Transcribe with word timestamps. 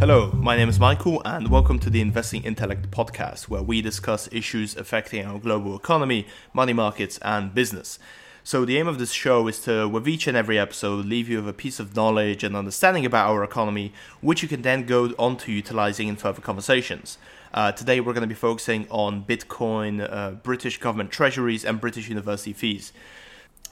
Hello, 0.00 0.30
my 0.30 0.56
name 0.56 0.68
is 0.68 0.78
Michael, 0.78 1.20
and 1.24 1.48
welcome 1.48 1.80
to 1.80 1.90
the 1.90 2.00
Investing 2.00 2.44
Intellect 2.44 2.88
podcast, 2.92 3.48
where 3.48 3.64
we 3.64 3.82
discuss 3.82 4.28
issues 4.30 4.76
affecting 4.76 5.26
our 5.26 5.40
global 5.40 5.74
economy, 5.74 6.28
money 6.52 6.72
markets, 6.72 7.18
and 7.20 7.52
business. 7.52 7.98
So, 8.44 8.64
the 8.64 8.78
aim 8.78 8.86
of 8.86 9.00
this 9.00 9.10
show 9.10 9.48
is 9.48 9.58
to, 9.62 9.88
with 9.88 10.06
each 10.06 10.28
and 10.28 10.36
every 10.36 10.56
episode, 10.56 11.06
leave 11.06 11.28
you 11.28 11.38
with 11.38 11.48
a 11.48 11.52
piece 11.52 11.80
of 11.80 11.96
knowledge 11.96 12.44
and 12.44 12.54
understanding 12.54 13.04
about 13.04 13.28
our 13.28 13.42
economy, 13.42 13.92
which 14.20 14.40
you 14.40 14.46
can 14.46 14.62
then 14.62 14.86
go 14.86 15.06
on 15.18 15.36
to 15.38 15.50
utilizing 15.50 16.06
in 16.06 16.14
further 16.14 16.42
conversations. 16.42 17.18
Uh, 17.52 17.72
today, 17.72 17.98
we're 17.98 18.12
going 18.12 18.20
to 18.20 18.28
be 18.28 18.36
focusing 18.36 18.86
on 18.90 19.24
Bitcoin, 19.24 20.08
uh, 20.08 20.30
British 20.30 20.78
government 20.78 21.10
treasuries, 21.10 21.64
and 21.64 21.80
British 21.80 22.08
university 22.08 22.52
fees. 22.52 22.92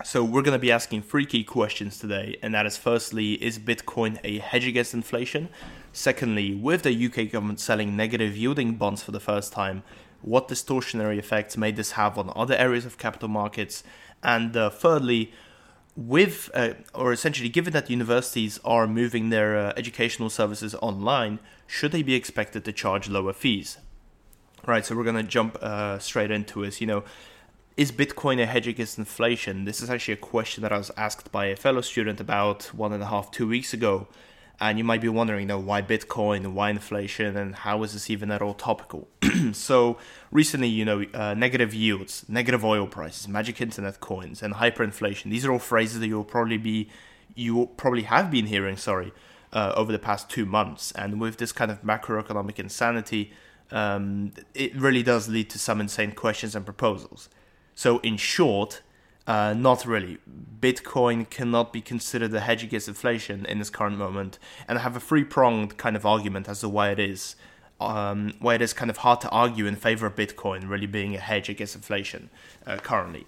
So 0.05 0.23
we're 0.23 0.43
going 0.43 0.53
to 0.53 0.59
be 0.59 0.71
asking 0.71 1.03
three 1.03 1.25
key 1.25 1.43
questions 1.43 1.99
today, 1.99 2.37
and 2.43 2.53
that 2.53 2.67
is 2.67 2.77
firstly, 2.77 3.43
is 3.43 3.59
Bitcoin 3.59 4.19
a 4.25 4.39
hedge 4.41 4.67
against 4.67 4.93
inflation? 4.93 5.49
Secondly, 5.97 6.55
with 6.55 6.83
the 6.83 7.07
UK 7.07 7.33
government 7.33 7.59
selling 7.59 7.97
negative 7.97 8.37
yielding 8.37 8.75
bonds 8.75 9.03
for 9.03 9.13
the 9.13 9.19
first 9.19 9.51
time, 9.51 9.83
what 10.21 10.47
distortionary 10.47 11.17
effects 11.17 11.57
may 11.57 11.73
this 11.73 11.93
have 11.93 12.19
on 12.19 12.31
other 12.37 12.55
areas 12.55 12.85
of 12.85 12.99
capital 12.99 13.29
markets? 13.29 13.83
And 14.23 14.55
uh, 14.55 14.69
thirdly, 14.69 15.33
with 15.97 16.51
uh, 16.53 16.75
or 16.93 17.15
essentially 17.15 17.49
given 17.49 17.73
that 17.73 17.89
universities 17.89 18.61
are 18.63 18.87
moving 18.87 19.31
their 19.31 19.57
uh, 19.57 19.73
educational 19.79 20.29
services 20.29 20.75
online, 20.83 21.39
should 21.67 21.93
they 21.93 22.03
be 22.03 22.15
expected 22.15 22.67
to 22.67 22.73
charge 22.75 23.09
lower 23.09 23.33
fees? 23.33 23.79
Right, 24.67 24.85
so 24.85 24.95
we're 24.95 25.05
going 25.05 25.17
to 25.17 25.23
jump 25.23 25.57
uh, 25.63 25.99
straight 25.99 26.31
into 26.31 26.63
it. 26.63 26.79
You 26.79 26.89
know, 26.89 27.05
is 27.79 27.91
Bitcoin 27.91 28.39
a 28.43 28.45
hedge 28.45 28.69
against 28.69 28.99
inflation? 28.99 29.65
This 29.65 29.81
is 29.81 29.89
actually 29.89 30.15
a 30.15 30.19
question 30.19 30.61
that 30.61 30.73
I 30.75 30.77
was 30.77 30.91
asked 30.99 31.33
by 31.33 31.47
a 31.47 31.57
fellow 31.57 31.81
student 31.81 32.21
about 32.21 32.65
one 32.75 32.93
and 32.93 33.03
a 33.03 33.07
half, 33.07 33.31
two 33.31 33.49
weeks 33.49 33.73
ago. 33.73 34.09
And 34.59 34.79
you 34.79 34.85
might 34.85 35.03
be 35.03 35.09
wondering, 35.09 35.43
you 35.43 35.47
know, 35.47 35.59
why 35.59 35.83
Bitcoin, 35.83 36.53
why 36.55 36.71
inflation, 36.71 37.37
and 37.37 37.55
how 37.55 37.83
is 37.83 37.93
this 37.93 38.09
even 38.09 38.31
at 38.31 38.41
all 38.41 38.55
topical? 38.55 39.07
so 39.53 39.99
recently, 40.31 40.69
you 40.69 40.85
know, 40.85 41.05
uh, 41.13 41.35
negative 41.35 41.75
yields, 41.75 42.25
negative 42.27 42.65
oil 42.65 42.87
prices, 42.87 43.29
magic 43.29 43.61
internet 43.61 44.01
coins, 44.01 44.43
and 44.43 44.55
hyperinflation. 44.55 45.31
These 45.31 45.45
are 45.45 45.53
all 45.53 45.59
phrases 45.59 46.01
that 46.01 46.09
you'll 46.09 46.25
probably 46.25 46.57
be, 46.57 46.89
you 47.35 47.69
probably 47.77 48.05
have 48.05 48.31
been 48.31 48.47
hearing, 48.47 48.79
sorry, 48.79 49.13
uh, 49.53 49.75
over 49.77 49.93
the 49.93 49.99
past 49.99 50.31
two 50.31 50.47
months. 50.47 50.91
And 50.93 51.21
with 51.21 51.37
this 51.37 51.53
kind 51.53 51.71
of 51.71 51.83
macroeconomic 51.83 52.59
insanity, 52.59 53.33
um, 53.71 54.33
it 54.55 54.75
really 54.75 55.03
does 55.03 55.29
lead 55.29 55.51
to 55.51 55.59
some 55.59 55.83
insane 55.83 56.13
questions 56.13 56.55
and 56.55 56.65
proposals. 56.65 57.29
So, 57.75 57.99
in 57.99 58.17
short, 58.17 58.81
uh, 59.27 59.55
not 59.55 59.85
really. 59.85 60.19
Bitcoin 60.61 61.29
cannot 61.29 61.73
be 61.73 61.81
considered 61.81 62.33
a 62.35 62.41
hedge 62.41 62.63
against 62.63 62.89
inflation 62.89 63.45
in 63.47 63.59
this 63.59 63.71
current 63.71 63.99
moment, 63.99 64.39
and 64.69 64.79
I 64.79 64.83
have 64.83 64.97
a 64.97 65.01
three 65.01 65.25
pronged 65.25 65.77
kind 65.77 65.97
of 65.97 66.07
argument 66.07 66.49
as 66.49 66.61
to 66.61 66.69
why 66.69 66.91
it 66.91 66.99
is. 66.99 67.37
Um, 67.79 68.33
why 68.39 68.55
it 68.55 68.63
is 68.63 68.73
kind 68.73 68.91
of 68.91 68.99
hard 68.99 69.21
to 69.21 69.29
argue 69.29 69.67
in 69.67 69.77
favor 69.77 70.07
of 70.07 70.17
Bitcoin 70.17 70.67
really 70.67 70.87
being 70.87 71.15
a 71.15 71.19
hedge 71.19 71.51
against 71.51 71.75
inflation 71.75 72.31
uh, 72.67 72.79
currently. 72.79 73.27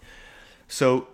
So, 0.69 1.08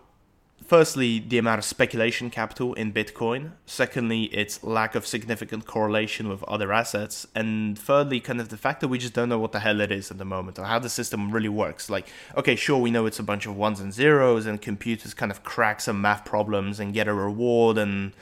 firstly, 0.67 1.19
the 1.19 1.39
amount 1.39 1.59
of 1.59 1.65
speculation 1.65 2.31
capital 2.31 2.75
in 2.75 2.93
Bitcoin. 2.93 3.53
Secondly, 3.67 4.25
its 4.25 4.63
lack 4.65 4.95
of 4.95 5.07
significant 5.07 5.67
correlation 5.67 6.29
with 6.29 6.43
other 6.45 6.73
assets. 6.73 7.27
And 7.35 7.79
thirdly, 7.79 8.21
kind 8.21 8.41
of 8.41 8.49
the 8.49 8.57
fact 8.57 8.81
that 8.81 8.89
we 8.89 8.99
just 8.99 9.15
don't 9.15 9.29
know 9.29 9.39
what 9.39 9.53
the 9.53 9.61
hell 9.61 9.81
it 9.81 9.93
is 9.93 10.11
at 10.11 10.19
the 10.19 10.25
moment 10.25 10.59
or 10.59 10.65
how 10.65 10.79
the 10.79 10.89
system 10.89 11.31
really 11.31 11.49
works. 11.49 11.91
Like, 11.91 12.09
okay, 12.37 12.57
sure, 12.57 12.79
we 12.79 12.91
know 12.91 13.07
it's 13.07 13.19
a 13.19 13.25
bunch 13.25 13.47
of 13.47 13.57
ones 13.57 13.81
and 13.81 13.93
zeros, 13.93 14.47
and 14.47 14.61
computers 14.61 15.15
kind 15.15 15.31
of 15.31 15.45
crack 15.45 15.81
some 15.81 16.01
math 16.01 16.25
problems 16.25 16.81
and 16.81 16.95
get 16.95 17.09
a 17.09 17.15
reward, 17.15 17.79
and 17.79 18.13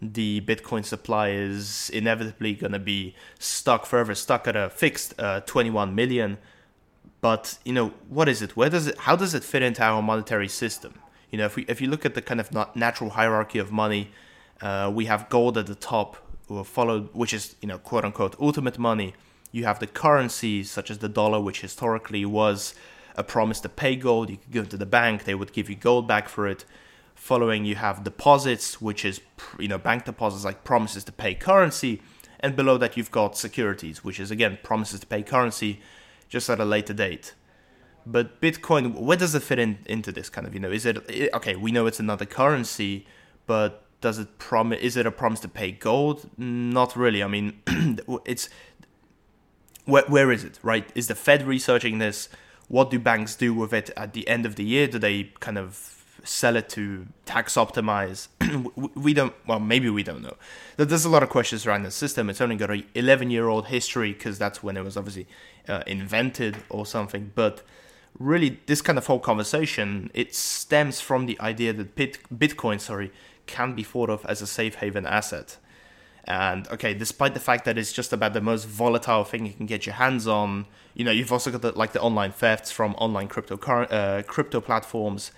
the 0.00 0.40
Bitcoin 0.42 0.84
supply 0.84 1.30
is 1.30 1.90
inevitably 1.90 2.54
going 2.54 2.72
to 2.72 2.78
be 2.78 3.14
stuck 3.38 3.84
forever, 3.86 4.14
stuck 4.14 4.46
at 4.46 4.54
a 4.54 4.70
fixed 4.70 5.18
uh, 5.18 5.40
21 5.40 5.94
million. 5.94 6.38
But 7.20 7.58
you 7.64 7.72
know, 7.72 7.88
what 8.08 8.28
is 8.28 8.42
it? 8.42 8.56
Where 8.56 8.70
does 8.70 8.86
it? 8.86 8.96
How 8.98 9.16
does 9.16 9.34
it 9.34 9.42
fit 9.42 9.62
into 9.62 9.82
our 9.82 10.00
monetary 10.00 10.46
system? 10.46 10.94
You 11.30 11.38
know, 11.38 11.44
if 11.44 11.56
we 11.56 11.64
if 11.64 11.80
you 11.80 11.88
look 11.88 12.06
at 12.06 12.14
the 12.14 12.22
kind 12.22 12.40
of 12.40 12.50
natural 12.74 13.10
hierarchy 13.10 13.58
of 13.58 13.70
money, 13.70 14.10
uh, 14.60 14.90
we 14.94 15.06
have 15.06 15.28
gold 15.28 15.58
at 15.58 15.66
the 15.66 15.74
top, 15.74 16.16
followed, 16.64 17.10
which 17.12 17.34
is 17.34 17.56
you 17.60 17.68
know 17.68 17.78
quote 17.78 18.04
unquote 18.04 18.34
ultimate 18.40 18.78
money. 18.78 19.14
You 19.52 19.64
have 19.64 19.78
the 19.78 19.86
currencies 19.86 20.70
such 20.70 20.90
as 20.90 20.98
the 20.98 21.08
dollar, 21.08 21.40
which 21.40 21.60
historically 21.60 22.24
was 22.24 22.74
a 23.16 23.24
promise 23.24 23.60
to 23.60 23.68
pay 23.68 23.96
gold. 23.96 24.30
You 24.30 24.36
could 24.38 24.52
go 24.52 24.64
to 24.64 24.76
the 24.76 24.86
bank; 24.86 25.24
they 25.24 25.34
would 25.34 25.52
give 25.52 25.68
you 25.68 25.76
gold 25.76 26.08
back 26.08 26.28
for 26.28 26.46
it. 26.46 26.64
Following, 27.14 27.64
you 27.64 27.74
have 27.74 28.04
deposits, 28.04 28.80
which 28.80 29.04
is 29.04 29.20
you 29.58 29.68
know 29.68 29.78
bank 29.78 30.04
deposits 30.06 30.44
like 30.44 30.64
promises 30.64 31.04
to 31.04 31.12
pay 31.12 31.34
currency, 31.34 32.00
and 32.40 32.56
below 32.56 32.78
that 32.78 32.96
you've 32.96 33.10
got 33.10 33.36
securities, 33.36 34.02
which 34.02 34.18
is 34.18 34.30
again 34.30 34.58
promises 34.62 35.00
to 35.00 35.06
pay 35.06 35.22
currency, 35.22 35.80
just 36.30 36.48
at 36.48 36.58
a 36.58 36.64
later 36.64 36.94
date. 36.94 37.34
But 38.10 38.40
Bitcoin, 38.40 38.94
where 38.94 39.18
does 39.18 39.34
it 39.34 39.42
fit 39.42 39.58
in 39.58 39.78
into 39.84 40.10
this 40.10 40.30
kind 40.30 40.46
of? 40.46 40.54
You 40.54 40.60
know, 40.60 40.70
is 40.70 40.86
it 40.86 41.30
okay? 41.34 41.56
We 41.56 41.72
know 41.72 41.86
it's 41.86 42.00
another 42.00 42.24
currency, 42.24 43.06
but 43.46 43.84
does 44.00 44.18
it 44.18 44.38
promise? 44.38 44.80
Is 44.80 44.96
it 44.96 45.04
a 45.04 45.10
promise 45.10 45.40
to 45.40 45.48
pay 45.48 45.72
gold? 45.72 46.30
Not 46.38 46.96
really. 46.96 47.22
I 47.22 47.26
mean, 47.26 47.60
it's 48.24 48.48
where 49.84 50.04
where 50.08 50.32
is 50.32 50.42
it? 50.42 50.58
Right? 50.62 50.88
Is 50.94 51.08
the 51.08 51.14
Fed 51.14 51.42
researching 51.42 51.98
this? 51.98 52.30
What 52.68 52.90
do 52.90 52.98
banks 52.98 53.34
do 53.34 53.52
with 53.52 53.74
it 53.74 53.90
at 53.94 54.14
the 54.14 54.26
end 54.26 54.46
of 54.46 54.56
the 54.56 54.64
year? 54.64 54.86
Do 54.86 54.98
they 54.98 55.32
kind 55.40 55.58
of 55.58 56.04
sell 56.24 56.56
it 56.56 56.70
to 56.70 57.08
tax 57.26 57.56
optimize? 57.56 58.28
we 58.94 59.12
don't. 59.12 59.34
Well, 59.46 59.60
maybe 59.60 59.90
we 59.90 60.02
don't 60.02 60.22
know. 60.22 60.36
There's 60.78 61.04
a 61.04 61.10
lot 61.10 61.22
of 61.22 61.28
questions 61.28 61.66
around 61.66 61.82
the 61.82 61.90
system. 61.90 62.30
It's 62.30 62.40
only 62.40 62.56
got 62.56 62.70
a 62.70 62.82
11 62.94 63.30
year 63.30 63.48
old 63.48 63.66
history 63.66 64.14
because 64.14 64.38
that's 64.38 64.62
when 64.62 64.78
it 64.78 64.84
was 64.84 64.96
obviously 64.96 65.26
uh, 65.68 65.82
invented 65.86 66.56
or 66.70 66.86
something. 66.86 67.32
But 67.34 67.62
really 68.18 68.58
this 68.66 68.82
kind 68.82 68.98
of 68.98 69.06
whole 69.06 69.20
conversation 69.20 70.10
it 70.12 70.34
stems 70.34 71.00
from 71.00 71.26
the 71.26 71.40
idea 71.40 71.72
that 71.72 71.94
Bit- 71.94 72.18
Bitcoin, 72.36 72.80
sorry, 72.80 73.12
can 73.46 73.74
be 73.74 73.82
thought 73.82 74.10
of 74.10 74.24
as 74.26 74.42
a 74.42 74.46
safe 74.46 74.76
haven 74.76 75.06
asset. 75.06 75.56
And 76.24 76.68
okay, 76.68 76.92
despite 76.92 77.32
the 77.32 77.40
fact 77.40 77.64
that 77.64 77.78
it's 77.78 77.92
just 77.92 78.12
about 78.12 78.34
the 78.34 78.42
most 78.42 78.66
volatile 78.66 79.24
thing 79.24 79.46
you 79.46 79.54
can 79.54 79.64
get 79.64 79.86
your 79.86 79.94
hands 79.94 80.26
on, 80.26 80.66
you 80.94 81.02
know, 81.02 81.10
you've 81.10 81.32
also 81.32 81.50
got 81.50 81.62
the, 81.62 81.72
like 81.72 81.92
the 81.92 82.02
online 82.02 82.32
thefts 82.32 82.70
from 82.70 82.94
online 82.96 83.28
crypto 83.28 83.56
uh, 83.56 84.22
crypto 84.22 84.60
platforms. 84.60 85.32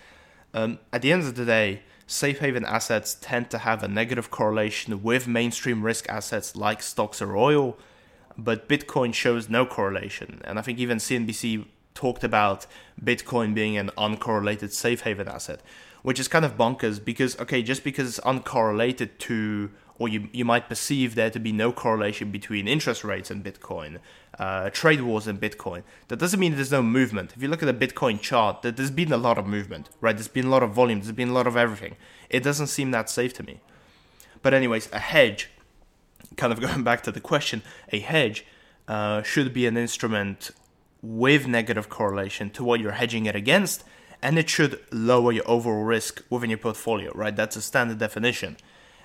Um, 0.53 0.81
at 0.93 1.03
the 1.03 1.13
end 1.13 1.23
of 1.23 1.37
the 1.37 1.45
day, 1.45 1.83
safe 2.09 2.41
haven 2.41 2.65
assets 2.65 3.17
tend 3.21 3.51
to 3.51 3.59
have 3.59 3.85
a 3.85 3.89
negative 3.89 4.33
correlation 4.33 5.01
with 5.05 5.29
mainstream 5.29 5.85
risk 5.85 6.09
assets 6.09 6.57
like 6.57 6.83
stocks 6.83 7.23
or 7.23 7.37
oil, 7.37 7.79
but 8.37 8.69
Bitcoin 8.69 9.15
shows 9.15 9.49
no 9.49 9.65
correlation. 9.65 10.41
And 10.45 10.59
I 10.59 10.63
think 10.63 10.81
even 10.81 10.99
CNBC 10.99 11.67
talked 11.95 12.25
about 12.25 12.67
Bitcoin 13.03 13.55
being 13.55 13.77
an 13.77 13.91
uncorrelated 13.99 14.73
safe 14.73 15.03
haven 15.03 15.29
asset, 15.29 15.61
which 16.03 16.19
is 16.19 16.29
kind 16.29 16.45
of 16.45 16.57
bonkers 16.57 17.03
because, 17.03 17.39
okay, 17.41 17.63
just 17.63 17.85
because 17.85 18.09
it's 18.09 18.21
uncorrelated 18.21 19.11
to, 19.19 19.71
or 19.99 20.09
you, 20.09 20.29
you 20.33 20.45
might 20.45 20.69
perceive 20.69 21.15
there 21.15 21.31
to 21.31 21.39
be 21.39 21.53
no 21.53 21.73
correlation 21.73 22.31
between 22.31 22.67
interest 22.67 23.05
rates 23.05 23.31
and 23.31 23.45
Bitcoin, 23.45 23.99
uh, 24.39 24.71
trade 24.71 25.03
wars 25.03 25.27
and 25.27 25.41
Bitcoin, 25.41 25.83
that 26.09 26.17
doesn't 26.17 26.41
mean 26.41 26.55
there's 26.55 26.73
no 26.73 26.83
movement. 26.83 27.35
If 27.37 27.43
you 27.43 27.49
look 27.49 27.63
at 27.63 27.67
the 27.79 27.87
Bitcoin 27.87 28.21
chart, 28.21 28.63
there's 28.63 28.91
been 28.91 29.13
a 29.13 29.19
lot 29.19 29.37
of 29.37 29.47
movement, 29.47 29.91
right? 30.01 30.17
There's 30.17 30.29
been 30.29 30.47
a 30.47 30.51
lot 30.51 30.63
of 30.63 30.71
volume, 30.71 31.01
there's 31.01 31.13
been 31.13 31.31
a 31.31 31.35
lot 31.35 31.47
of 31.47 31.57
everything. 31.57 31.97
It 32.31 32.43
doesn't 32.43 32.69
seem 32.69 32.91
that 32.93 33.11
safe 33.11 33.35
to 33.35 33.43
me. 33.43 33.61
But, 34.43 34.55
anyways, 34.55 34.91
a 34.93 34.99
hedge, 34.99 35.51
kind 36.37 36.53
of 36.53 36.61
going 36.67 36.83
back 36.83 37.03
to 37.03 37.13
the 37.13 37.21
question, 37.21 37.63
a 37.93 37.99
hedge 37.99 38.47
uh, 38.89 39.23
should 39.23 39.53
be 39.53 39.67
an 39.67 39.77
instrument 39.77 40.51
with 41.03 41.47
negative 41.47 41.89
correlation 41.89 42.51
to 42.51 42.65
what 42.65 42.81
you're 42.81 42.93
hedging 42.93 43.27
it 43.27 43.37
against, 43.37 43.85
and 44.23 44.39
it 44.39 44.51
should 44.51 44.81
lower 44.93 45.33
your 45.33 45.49
overall 45.49 45.85
risk 45.85 46.23
within 46.29 46.51
your 46.51 46.59
portfolio, 46.59 47.11
right? 47.15 47.35
That's 47.35 47.57
a 47.57 47.63
standard 47.63 47.99
definition. 47.99 48.57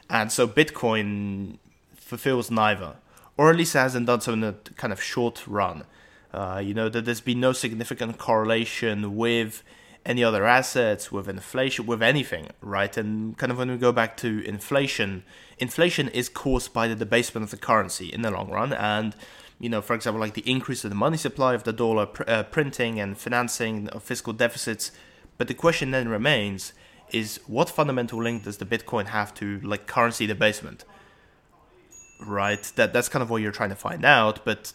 And 0.10 0.32
so 0.32 0.48
Bitcoin 0.48 1.58
fulfills 1.96 2.52
neither, 2.52 2.96
or 3.38 3.50
at 3.50 3.56
least 3.56 3.74
hasn't 3.74 4.06
done 4.06 4.22
so 4.22 4.34
in 4.34 4.44
a 4.44 4.54
kind 4.76 4.94
of 4.94 5.02
short 5.02 5.46
run. 5.48 5.86
Uh, 6.34 6.62
you 6.64 6.74
know, 6.74 6.90
that 6.90 7.06
there's 7.06 7.22
been 7.22 7.40
no 7.40 7.54
significant 7.54 8.18
correlation 8.18 9.16
with 9.16 9.64
any 10.06 10.24
other 10.24 10.46
assets, 10.46 11.12
with 11.12 11.28
inflation, 11.28 11.86
with 11.86 12.04
anything, 12.04 12.50
right? 12.62 12.96
And 12.98 13.38
kind 13.38 13.52
of 13.52 13.58
when 13.58 13.72
we 13.72 13.78
go 13.78 13.92
back 13.92 14.18
to 14.18 14.44
inflation, 14.46 15.24
inflation 15.58 16.10
is 16.10 16.30
caused 16.30 16.74
by 16.74 16.88
the 16.88 16.96
debasement 16.96 17.44
of 17.44 17.52
the 17.52 17.58
currency 17.58 18.08
in 18.14 18.22
the 18.22 18.30
long 18.30 18.50
run, 18.52 18.74
and 18.74 19.16
you 19.60 19.70
know, 19.70 19.82
for 19.82 19.94
example, 19.94 20.20
like 20.20 20.34
the 20.34 20.50
increase 20.50 20.84
of 20.84 20.90
the 20.90 20.96
money 20.96 21.18
supply 21.18 21.54
of 21.54 21.64
the 21.64 21.74
dollar, 21.74 22.06
pr- 22.08 22.24
uh, 22.28 22.44
printing 22.44 23.00
and 23.00 23.18
financing 23.18 23.88
of 23.90 24.04
fiscal 24.04 24.34
deficits. 24.34 24.92
But 25.38 25.48
the 25.48 25.54
question 25.54 25.92
then 25.92 26.10
remains: 26.10 26.74
is 27.12 27.40
what 27.48 27.70
fundamental 27.70 28.22
link 28.22 28.44
does 28.44 28.58
the 28.58 28.66
Bitcoin 28.66 29.08
have 29.08 29.34
to 29.36 29.60
like 29.62 29.88
currency 29.88 30.28
debasement? 30.28 30.84
Right. 32.20 32.64
That 32.76 32.94
that's 32.94 33.10
kind 33.10 33.24
of 33.24 33.30
what 33.30 33.42
you're 33.42 33.52
trying 33.52 33.70
to 33.70 33.76
find 33.76 34.04
out. 34.04 34.44
But 34.44 34.74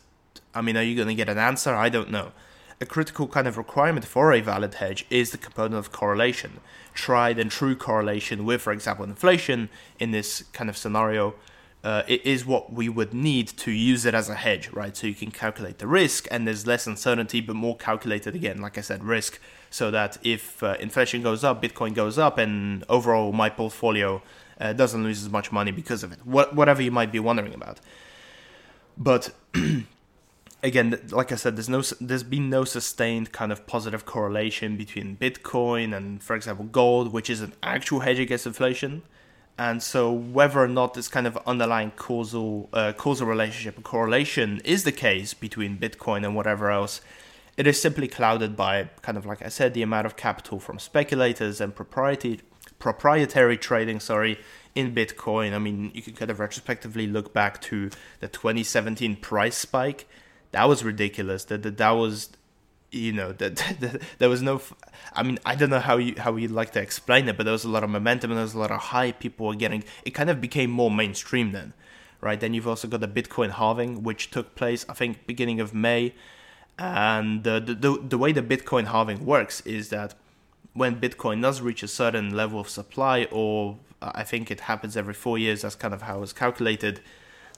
I 0.55 0.63
mean, 0.63 0.77
are 0.77 0.83
you 0.83 0.97
going 0.97 1.09
to 1.09 1.15
get 1.15 1.29
an 1.29 1.39
answer? 1.39 1.75
I 1.75 1.89
don't 1.89 2.11
know. 2.11 2.33
A 2.81 2.87
critical 2.87 3.29
kind 3.29 3.47
of 3.47 3.59
requirement 3.59 4.07
for 4.07 4.33
a 4.33 4.41
valid 4.41 4.75
hedge 4.75 5.05
is 5.11 5.31
the 5.31 5.39
component 5.39 5.75
of 5.75 5.93
correlation, 5.93 6.61
tried 6.95 7.39
and 7.39 7.51
true 7.51 7.77
correlation 7.77 8.47
with, 8.47 8.63
for 8.63 8.73
example, 8.73 9.05
inflation 9.05 9.69
in 9.99 10.13
this 10.13 10.45
kind 10.55 10.71
of 10.71 10.79
scenario 10.79 11.35
uh, 11.83 12.03
it 12.07 12.25
is 12.27 12.45
what 12.45 12.73
we 12.73 12.89
would 12.89 13.15
need 13.15 13.49
to 13.49 13.71
use 13.71 14.05
it 14.05 14.15
as 14.15 14.29
a 14.29 14.35
hedge, 14.35 14.71
right? 14.71 14.95
So 14.97 15.07
you 15.07 15.15
can 15.15 15.31
calculate 15.31 15.79
the 15.79 15.87
risk, 15.87 16.27
and 16.31 16.47
there's 16.47 16.67
less 16.67 16.87
uncertainty, 16.87 17.41
but 17.41 17.57
more 17.57 17.77
calculated 17.77 18.35
again, 18.35 18.61
like 18.61 18.77
I 18.77 18.83
said, 18.83 19.03
risk, 19.03 19.41
so 19.71 19.91
that 19.91 20.19
if 20.23 20.63
uh, 20.63 20.77
inflation 20.79 21.23
goes 21.23 21.43
up, 21.43 21.63
Bitcoin 21.63 21.95
goes 21.95 22.19
up, 22.19 22.37
and 22.37 22.85
overall 22.89 23.33
my 23.33 23.49
portfolio 23.49 24.23
uh, 24.61 24.75
doesn't 24.75 25.03
lose 25.03 25.23
as 25.23 25.31
much 25.31 25.53
money 25.53 25.71
because 25.71 26.03
of 26.03 26.13
it. 26.13 26.19
What, 26.25 26.55
whatever 26.55 26.83
you 26.83 26.91
might 26.91 27.13
be 27.13 27.19
wondering 27.19 27.55
about, 27.55 27.81
but 28.99 29.31
again, 30.63 31.01
like 31.11 31.33
I 31.33 31.37
said, 31.37 31.57
there's 31.57 31.69
no 31.69 31.83
there's 32.01 32.23
been 32.23 32.51
no 32.51 32.65
sustained 32.65 33.33
kind 33.33 33.53
of 33.53 33.67
positive 33.67 34.05
correlation 34.05 34.77
between 34.77 35.17
Bitcoin 35.17 35.97
and, 35.97 36.23
for 36.23 36.37
example, 36.37 36.67
gold, 36.67 37.13
which 37.13 37.31
is 37.31 37.41
an 37.41 37.55
actual 37.63 38.01
hedge 38.01 38.19
against 38.19 38.47
inflation. 38.47 39.03
And 39.61 39.83
so, 39.83 40.11
whether 40.11 40.59
or 40.59 40.69
not 40.69 40.95
this 40.95 41.09
kind 41.09 41.27
of 41.27 41.37
underlying 41.47 41.91
causal 41.91 42.71
uh, 42.73 42.95
causal 42.95 43.27
relationship 43.27 43.79
or 43.79 43.83
correlation 43.83 44.63
is 44.65 44.85
the 44.85 44.91
case 44.91 45.35
between 45.35 45.77
Bitcoin 45.77 46.25
and 46.25 46.35
whatever 46.35 46.71
else, 46.71 47.03
it 47.59 47.67
is 47.67 47.79
simply 47.79 48.09
clouded 48.09 48.57
by 48.57 48.89
kind 49.03 49.19
of 49.19 49.27
like 49.27 49.43
I 49.45 49.51
said, 49.51 49.75
the 49.75 49.83
amount 49.83 50.07
of 50.07 50.17
capital 50.17 50.61
from 50.61 50.79
speculators 50.79 51.61
and 51.61 51.75
proprietary 51.75 52.41
proprietary 52.79 53.59
trading. 53.59 54.01
Sorry, 54.01 54.39
in 54.75 54.95
Bitcoin. 54.95 55.53
I 55.53 55.59
mean, 55.59 55.91
you 55.93 56.01
could 56.01 56.17
kind 56.17 56.31
of 56.31 56.41
retrospectively 56.41 57.07
look 57.07 57.35
back 57.35 57.61
to 57.69 57.91
the 58.21 58.29
2017 58.29 59.17
price 59.17 59.57
spike 59.57 60.09
that 60.53 60.69
was 60.71 60.83
ridiculous. 60.83 61.45
That 61.45 61.63
that, 61.65 61.77
that 61.77 61.91
was 61.91 62.31
you 62.93 63.13
know 63.13 63.33
that, 63.33 64.03
there 64.19 64.29
was 64.29 64.43
no 64.43 64.61
i 65.15 65.23
mean 65.23 65.39
i 65.47 65.55
don't 65.55 65.71
know 65.71 65.81
how 65.81 65.97
you 65.97 66.15
how 66.19 66.35
you'd 66.37 66.51
like 66.51 66.73
to 66.73 66.81
explain 66.81 67.29
it 67.29 67.37
but 67.37 67.45
there 67.45 67.53
was 67.53 67.65
a 67.65 67.69
lot 67.69 67.85
of 67.85 67.91
momentum 67.91 68.31
and 68.31 68.39
there 68.39 68.45
was 68.45 68.55
a 68.55 68.59
lot 68.59 68.71
of 68.71 68.81
hype. 68.81 69.21
People 69.21 69.47
were 69.47 69.55
getting 69.55 69.85
it 70.05 70.11
kind 70.11 70.31
of 70.31 70.41
became 70.41 70.71
more 70.71 70.91
mainstream 70.91 71.53
then 71.53 71.73
right? 72.23 72.39
Then 72.39 72.53
you've 72.53 72.69
also 72.69 72.87
got 72.87 73.01
the 73.01 73.09
bitcoin 73.09 73.53
halving 73.53 74.03
which 74.03 74.31
took 74.31 74.55
place 74.55 74.85
i 74.89 74.95
think 74.95 75.27
beginning 75.27 75.61
of 75.61 75.75
may. 75.75 76.15
And 76.79 77.45
the 77.45 77.61
the, 77.61 78.01
the 78.09 78.19
way 78.19 78.33
the 78.33 78.43
bitcoin 78.43 78.87
halving 78.87 79.25
works 79.27 79.61
is 79.63 79.91
that 79.91 80.15
when 80.73 81.01
bitcoin 81.01 81.43
does 81.43 81.61
reach 81.61 81.83
a 81.83 81.89
certain 81.89 82.35
level 82.35 82.61
of 82.61 82.69
supply 82.69 83.27
or 83.31 83.79
i 84.01 84.23
think 84.23 84.51
it 84.51 84.61
happens 84.61 84.97
every 84.97 85.15
four 85.15 85.37
years 85.37 85.63
that's 85.63 85.75
kind 85.75 85.93
of 85.93 86.03
how 86.03 86.23
it's 86.23 86.33
calculated 86.33 87.01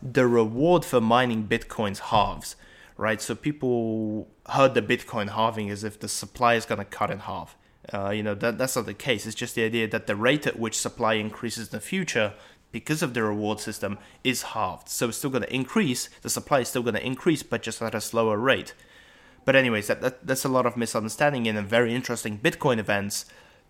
the 0.02 0.26
reward 0.26 0.84
for 0.84 1.00
mining 1.00 1.46
bitcoins 1.46 1.98
halves 1.98 2.56
right? 2.96 3.20
So 3.20 3.34
people 3.34 4.28
heard 4.48 4.74
the 4.74 4.82
Bitcoin 4.82 5.30
halving 5.30 5.70
as 5.70 5.84
if 5.84 5.98
the 5.98 6.08
supply 6.08 6.54
is 6.54 6.66
going 6.66 6.78
to 6.78 6.84
cut 6.84 7.10
in 7.10 7.20
half. 7.20 7.56
Uh, 7.92 8.10
you 8.10 8.22
know 8.22 8.34
that 8.34 8.58
that's 8.58 8.76
not 8.76 8.86
the 8.86 8.94
case. 8.94 9.26
It's 9.26 9.34
just 9.34 9.56
the 9.56 9.64
idea 9.64 9.88
that 9.88 10.06
the 10.06 10.14
rate 10.14 10.46
at 10.46 10.58
which 10.58 10.78
supply 10.78 11.14
increases 11.14 11.68
in 11.68 11.72
the 11.72 11.80
future 11.80 12.32
because 12.70 13.02
of 13.02 13.12
the 13.12 13.22
reward 13.22 13.60
system 13.60 13.98
is 14.24 14.42
halved. 14.42 14.88
So 14.88 15.08
it's 15.08 15.18
still 15.18 15.30
going 15.30 15.42
to 15.42 15.54
increase. 15.54 16.08
The 16.22 16.30
supply 16.30 16.60
is 16.60 16.68
still 16.68 16.82
going 16.82 16.94
to 16.94 17.06
increase, 17.06 17.42
but 17.42 17.62
just 17.62 17.82
at 17.82 17.94
a 17.94 18.00
slower 18.00 18.38
rate. 18.38 18.72
But 19.44 19.56
anyways, 19.56 19.88
that, 19.88 20.00
that 20.00 20.26
that's 20.26 20.44
a 20.44 20.48
lot 20.48 20.66
of 20.66 20.76
misunderstanding 20.76 21.46
in 21.46 21.56
a 21.56 21.62
very 21.62 21.94
interesting 21.94 22.38
Bitcoin 22.38 22.78
events, 22.78 23.26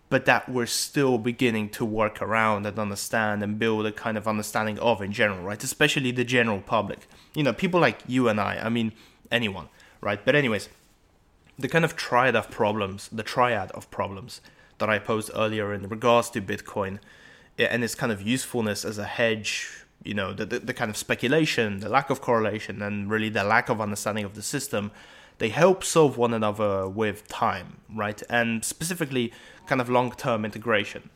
but 0.09 0.25
that 0.25 0.47
we're 0.47 0.67
still 0.67 1.17
beginning 1.17 1.69
to 1.69 1.83
work 1.83 2.21
around 2.21 2.65
and 2.65 2.77
understand 2.77 3.43
and 3.43 3.57
build 3.57 3.85
a 3.85 3.91
kind 3.91 4.17
of 4.17 4.27
understanding 4.27 4.77
of 4.79 5.01
in 5.01 5.11
general, 5.11 5.43
right? 5.43 5.63
Especially 5.63 6.11
the 6.11 6.23
general 6.23 6.61
public. 6.61 7.07
You 7.33 7.43
know, 7.43 7.53
people 7.53 7.79
like 7.79 8.01
you 8.07 8.29
and 8.29 8.39
I. 8.39 8.57
I 8.57 8.69
mean, 8.69 8.93
anyone, 9.33 9.67
right? 9.99 10.23
But 10.23 10.35
anyways, 10.35 10.69
the 11.59 11.67
kind 11.67 11.83
of 11.83 11.95
triad 11.95 12.35
of 12.35 12.49
problems, 12.49 13.09
the 13.11 13.23
triad 13.23 13.71
of 13.71 13.89
problems 13.91 14.41
that 14.77 14.89
I 14.89 14.99
posed 14.99 15.31
earlier 15.35 15.73
in 15.73 15.87
regards 15.89 16.29
to 16.31 16.41
Bitcoin 16.41 16.99
and 17.57 17.83
its 17.83 17.95
kind 17.95 18.11
of 18.11 18.21
usefulness 18.21 18.85
as 18.85 18.97
a 18.97 19.05
hedge, 19.05 19.85
you 20.03 20.13
know, 20.13 20.33
the, 20.33 20.45
the, 20.45 20.59
the 20.59 20.73
kind 20.73 20.89
of 20.89 20.97
speculation, 20.97 21.79
the 21.79 21.89
lack 21.89 22.09
of 22.09 22.21
correlation, 22.21 22.81
and 22.81 23.09
really 23.09 23.29
the 23.29 23.43
lack 23.43 23.69
of 23.69 23.79
understanding 23.79 24.25
of 24.25 24.35
the 24.35 24.41
system, 24.41 24.91
they 25.37 25.49
help 25.49 25.83
solve 25.83 26.17
one 26.17 26.33
another 26.33 26.87
with 26.87 27.27
time, 27.27 27.77
right? 27.93 28.21
And 28.29 28.63
specifically, 28.63 29.31
kind 29.67 29.81
of 29.81 29.89
long 29.89 30.11
term 30.11 30.45
integration. 30.45 31.09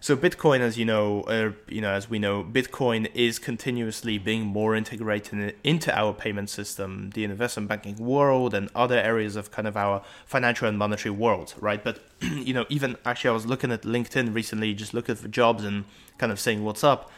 So 0.00 0.16
Bitcoin, 0.16 0.60
as 0.60 0.76
you 0.76 0.84
know, 0.84 1.22
uh, 1.22 1.52
you 1.68 1.80
know, 1.80 1.90
as 1.90 2.08
we 2.08 2.18
know, 2.18 2.44
Bitcoin 2.44 3.10
is 3.14 3.38
continuously 3.38 4.18
being 4.18 4.42
more 4.42 4.76
integrated 4.76 5.56
into 5.64 5.96
our 5.96 6.12
payment 6.12 6.50
system, 6.50 7.10
the 7.14 7.24
investment 7.24 7.68
banking 7.68 7.96
world, 7.96 8.54
and 8.54 8.68
other 8.74 8.98
areas 8.98 9.36
of 9.36 9.50
kind 9.50 9.66
of 9.66 9.76
our 9.76 10.02
financial 10.26 10.68
and 10.68 10.78
monetary 10.78 11.12
world, 11.12 11.54
right? 11.60 11.82
But 11.82 12.00
you 12.20 12.52
know, 12.52 12.66
even 12.68 12.96
actually, 13.04 13.30
I 13.30 13.32
was 13.32 13.46
looking 13.46 13.72
at 13.72 13.82
LinkedIn 13.82 14.34
recently, 14.34 14.74
just 14.74 14.92
looking 14.92 15.14
for 15.14 15.28
jobs 15.28 15.64
and 15.64 15.84
kind 16.18 16.30
of 16.30 16.38
saying 16.38 16.62
what's 16.62 16.84
up. 16.84 17.10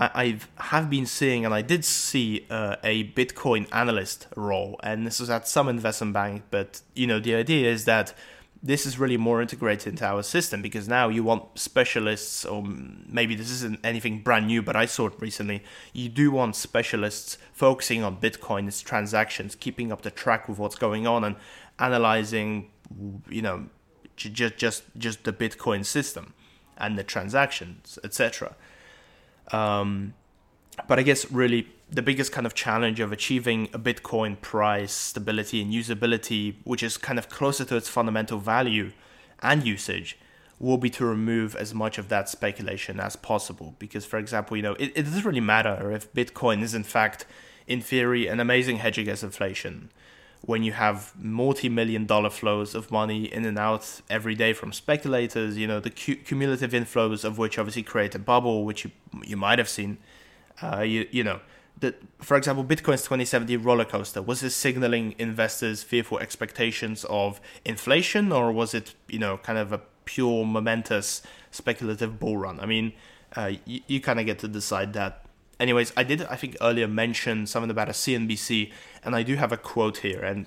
I 0.00 0.38
have 0.58 0.88
been 0.88 1.06
seeing, 1.06 1.44
and 1.44 1.52
I 1.52 1.60
did 1.60 1.84
see 1.84 2.46
uh, 2.50 2.76
a 2.84 3.10
Bitcoin 3.14 3.66
analyst 3.72 4.28
role, 4.36 4.78
and 4.84 5.04
this 5.04 5.18
was 5.18 5.28
at 5.28 5.48
some 5.48 5.68
investment 5.68 6.12
bank. 6.12 6.44
But 6.52 6.82
you 6.94 7.08
know, 7.08 7.18
the 7.18 7.34
idea 7.34 7.68
is 7.68 7.84
that 7.86 8.14
this 8.62 8.86
is 8.86 8.98
really 8.98 9.16
more 9.16 9.40
integrated 9.40 9.86
into 9.86 10.04
our 10.04 10.22
system 10.22 10.62
because 10.62 10.88
now 10.88 11.08
you 11.08 11.22
want 11.22 11.58
specialists, 11.58 12.44
or 12.44 12.62
maybe 12.62 13.34
this 13.34 13.50
isn't 13.50 13.78
anything 13.84 14.20
brand 14.22 14.48
new, 14.48 14.62
but 14.62 14.74
I 14.74 14.86
saw 14.86 15.06
it 15.06 15.14
recently. 15.20 15.62
You 15.92 16.08
do 16.08 16.30
want 16.32 16.56
specialists 16.56 17.38
focusing 17.52 18.02
on 18.02 18.20
Bitcoin, 18.20 18.66
its 18.66 18.80
transactions, 18.80 19.54
keeping 19.54 19.92
up 19.92 20.02
the 20.02 20.10
track 20.10 20.48
with 20.48 20.58
what's 20.58 20.76
going 20.76 21.06
on, 21.06 21.22
and 21.22 21.36
analyzing, 21.78 22.70
you 23.28 23.42
know, 23.42 23.66
just 24.16 24.56
just 24.56 24.82
just 24.96 25.22
the 25.22 25.32
Bitcoin 25.32 25.84
system 25.84 26.34
and 26.76 26.98
the 26.98 27.04
transactions, 27.04 27.98
etc. 28.02 28.56
Um, 29.52 30.14
but 30.88 30.98
I 30.98 31.02
guess 31.02 31.30
really 31.30 31.68
the 31.90 32.02
biggest 32.02 32.32
kind 32.32 32.46
of 32.46 32.54
challenge 32.54 33.00
of 33.00 33.12
achieving 33.12 33.68
a 33.72 33.78
Bitcoin 33.78 34.40
price 34.40 34.92
stability 34.92 35.62
and 35.62 35.72
usability, 35.72 36.56
which 36.64 36.82
is 36.82 36.96
kind 36.96 37.18
of 37.18 37.28
closer 37.28 37.64
to 37.64 37.76
its 37.76 37.88
fundamental 37.88 38.38
value 38.38 38.92
and 39.40 39.66
usage, 39.66 40.18
will 40.58 40.76
be 40.76 40.90
to 40.90 41.06
remove 41.06 41.54
as 41.56 41.72
much 41.72 41.98
of 41.98 42.08
that 42.08 42.28
speculation 42.28 43.00
as 43.00 43.16
possible. 43.16 43.74
Because, 43.78 44.04
for 44.04 44.18
example, 44.18 44.56
you 44.56 44.62
know, 44.62 44.74
it, 44.74 44.92
it 44.94 45.02
doesn't 45.04 45.24
really 45.24 45.40
matter 45.40 45.90
if 45.92 46.12
Bitcoin 46.12 46.62
is 46.62 46.74
in 46.74 46.84
fact, 46.84 47.24
in 47.66 47.80
theory, 47.80 48.26
an 48.26 48.40
amazing 48.40 48.78
hedge 48.78 48.98
against 48.98 49.22
inflation. 49.22 49.90
When 50.42 50.62
you 50.62 50.72
have 50.72 51.12
multi-million 51.18 52.06
dollar 52.06 52.30
flows 52.30 52.74
of 52.74 52.90
money 52.90 53.24
in 53.24 53.44
and 53.44 53.58
out 53.58 54.00
every 54.08 54.34
day 54.34 54.52
from 54.52 54.72
speculators, 54.72 55.56
you 55.56 55.66
know 55.66 55.80
the 55.80 55.90
cu- 55.90 56.16
cumulative 56.16 56.70
inflows 56.70 57.24
of 57.24 57.38
which 57.38 57.58
obviously 57.58 57.82
create 57.82 58.14
a 58.14 58.20
bubble, 58.20 58.64
which 58.64 58.84
you 58.84 58.90
you 59.24 59.36
might 59.36 59.58
have 59.58 59.68
seen. 59.68 59.98
Uh, 60.62 60.80
you 60.80 61.08
you 61.10 61.24
know 61.24 61.40
that, 61.80 62.00
for 62.18 62.36
example, 62.36 62.64
Bitcoin's 62.64 63.02
2070 63.02 63.56
roller 63.58 63.84
coaster 63.84 64.22
was 64.22 64.42
it 64.42 64.50
signaling 64.50 65.14
investors 65.18 65.82
fearful 65.82 66.18
expectations 66.18 67.04
of 67.08 67.40
inflation, 67.64 68.32
or 68.32 68.52
was 68.52 68.74
it, 68.74 68.94
you 69.08 69.18
know, 69.18 69.38
kind 69.38 69.58
of 69.58 69.72
a 69.72 69.80
pure 70.04 70.44
momentous 70.44 71.22
speculative 71.50 72.18
bull 72.18 72.36
run? 72.36 72.58
I 72.60 72.66
mean, 72.66 72.92
uh, 73.36 73.52
you, 73.64 73.80
you 73.86 74.00
kind 74.00 74.18
of 74.18 74.26
get 74.26 74.38
to 74.40 74.48
decide 74.48 74.92
that. 74.94 75.24
Anyways, 75.60 75.92
I 75.96 76.04
did, 76.04 76.22
I 76.22 76.36
think, 76.36 76.56
earlier 76.60 76.86
mention 76.86 77.46
something 77.46 77.70
about 77.70 77.88
a 77.88 77.92
CNBC, 77.92 78.72
and 79.04 79.14
I 79.14 79.22
do 79.22 79.36
have 79.36 79.52
a 79.52 79.56
quote 79.56 79.98
here, 79.98 80.22
and 80.22 80.46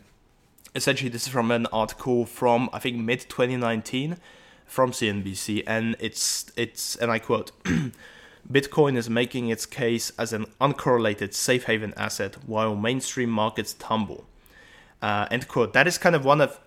essentially 0.74 1.10
this 1.10 1.24
is 1.24 1.29
from 1.29 1.51
an 1.51 1.65
article 1.67 2.25
from 2.25 2.70
I 2.72 2.79
think 2.79 2.98
mid 2.98 3.22
2019 3.22 4.17
from 4.65 4.91
CNBC, 4.91 5.63
and 5.67 5.96
it's 6.00 6.51
it's 6.56 6.96
and 6.98 7.12
I 7.12 7.20
quote. 7.20 7.51
Bitcoin 8.50 8.95
is 8.95 9.10
making 9.10 9.50
its 9.50 9.65
case 9.65 10.12
as 10.17 10.33
an 10.33 10.45
uncorrelated 10.60 11.33
safe 11.33 11.65
haven 11.65 11.93
asset 11.98 12.36
while 12.45 12.75
mainstream 12.75 13.29
markets 13.29 13.74
tumble. 13.74 14.25
Uh, 15.01 15.27
end 15.31 15.48
quote. 15.48 15.74
That 15.74 15.88
is 15.88 15.98
kind 15.98 16.15
of 16.15 16.25
one 16.25 16.41
of, 16.41 16.60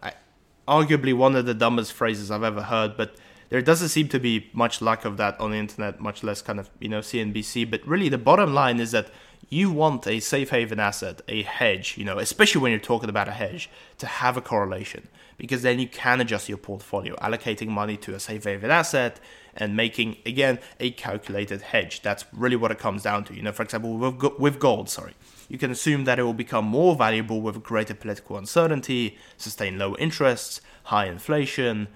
arguably 0.66 1.14
one 1.14 1.36
of 1.36 1.46
the 1.46 1.54
dumbest 1.54 1.92
phrases 1.92 2.30
I've 2.30 2.42
ever 2.42 2.62
heard, 2.62 2.96
but 2.96 3.16
there 3.50 3.62
doesn't 3.62 3.90
seem 3.90 4.08
to 4.08 4.18
be 4.18 4.50
much 4.52 4.80
lack 4.80 5.04
of 5.04 5.16
that 5.18 5.38
on 5.38 5.52
the 5.52 5.58
internet, 5.58 6.00
much 6.00 6.22
less 6.22 6.42
kind 6.42 6.58
of, 6.58 6.70
you 6.80 6.88
know, 6.88 7.00
CNBC. 7.00 7.70
But 7.70 7.86
really, 7.86 8.08
the 8.08 8.18
bottom 8.18 8.54
line 8.54 8.80
is 8.80 8.90
that 8.92 9.10
you 9.48 9.70
want 9.70 10.06
a 10.06 10.20
safe 10.20 10.50
haven 10.50 10.80
asset, 10.80 11.20
a 11.28 11.42
hedge, 11.42 11.96
you 11.98 12.04
know, 12.04 12.18
especially 12.18 12.60
when 12.60 12.70
you're 12.70 12.80
talking 12.80 13.08
about 13.08 13.28
a 13.28 13.32
hedge, 13.32 13.70
to 13.98 14.06
have 14.06 14.36
a 14.36 14.40
correlation 14.40 15.08
because 15.36 15.62
then 15.62 15.78
you 15.78 15.88
can 15.88 16.20
adjust 16.20 16.48
your 16.48 16.58
portfolio, 16.58 17.16
allocating 17.16 17.68
money 17.68 17.96
to 17.98 18.14
a 18.14 18.20
safe 18.20 18.44
haven 18.44 18.70
asset 18.70 19.18
and 19.56 19.76
making 19.76 20.16
again 20.26 20.58
a 20.80 20.90
calculated 20.92 21.62
hedge. 21.62 22.02
That's 22.02 22.24
really 22.32 22.56
what 22.56 22.70
it 22.70 22.78
comes 22.78 23.02
down 23.02 23.24
to. 23.24 23.34
You 23.34 23.42
know, 23.42 23.52
for 23.52 23.62
example, 23.62 23.96
with, 24.38 24.58
gold, 24.58 24.88
sorry, 24.88 25.14
you 25.48 25.58
can 25.58 25.70
assume 25.70 26.04
that 26.04 26.18
it 26.18 26.22
will 26.22 26.34
become 26.34 26.64
more 26.64 26.94
valuable 26.96 27.40
with 27.40 27.62
greater 27.62 27.94
political 27.94 28.36
uncertainty, 28.36 29.18
sustained 29.36 29.78
low 29.78 29.96
interests, 29.96 30.60
high 30.84 31.06
inflation. 31.06 31.88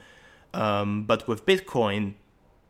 Um, 0.55 1.05
but 1.05 1.29
with 1.29 1.47
Bitcoin, 1.47 2.15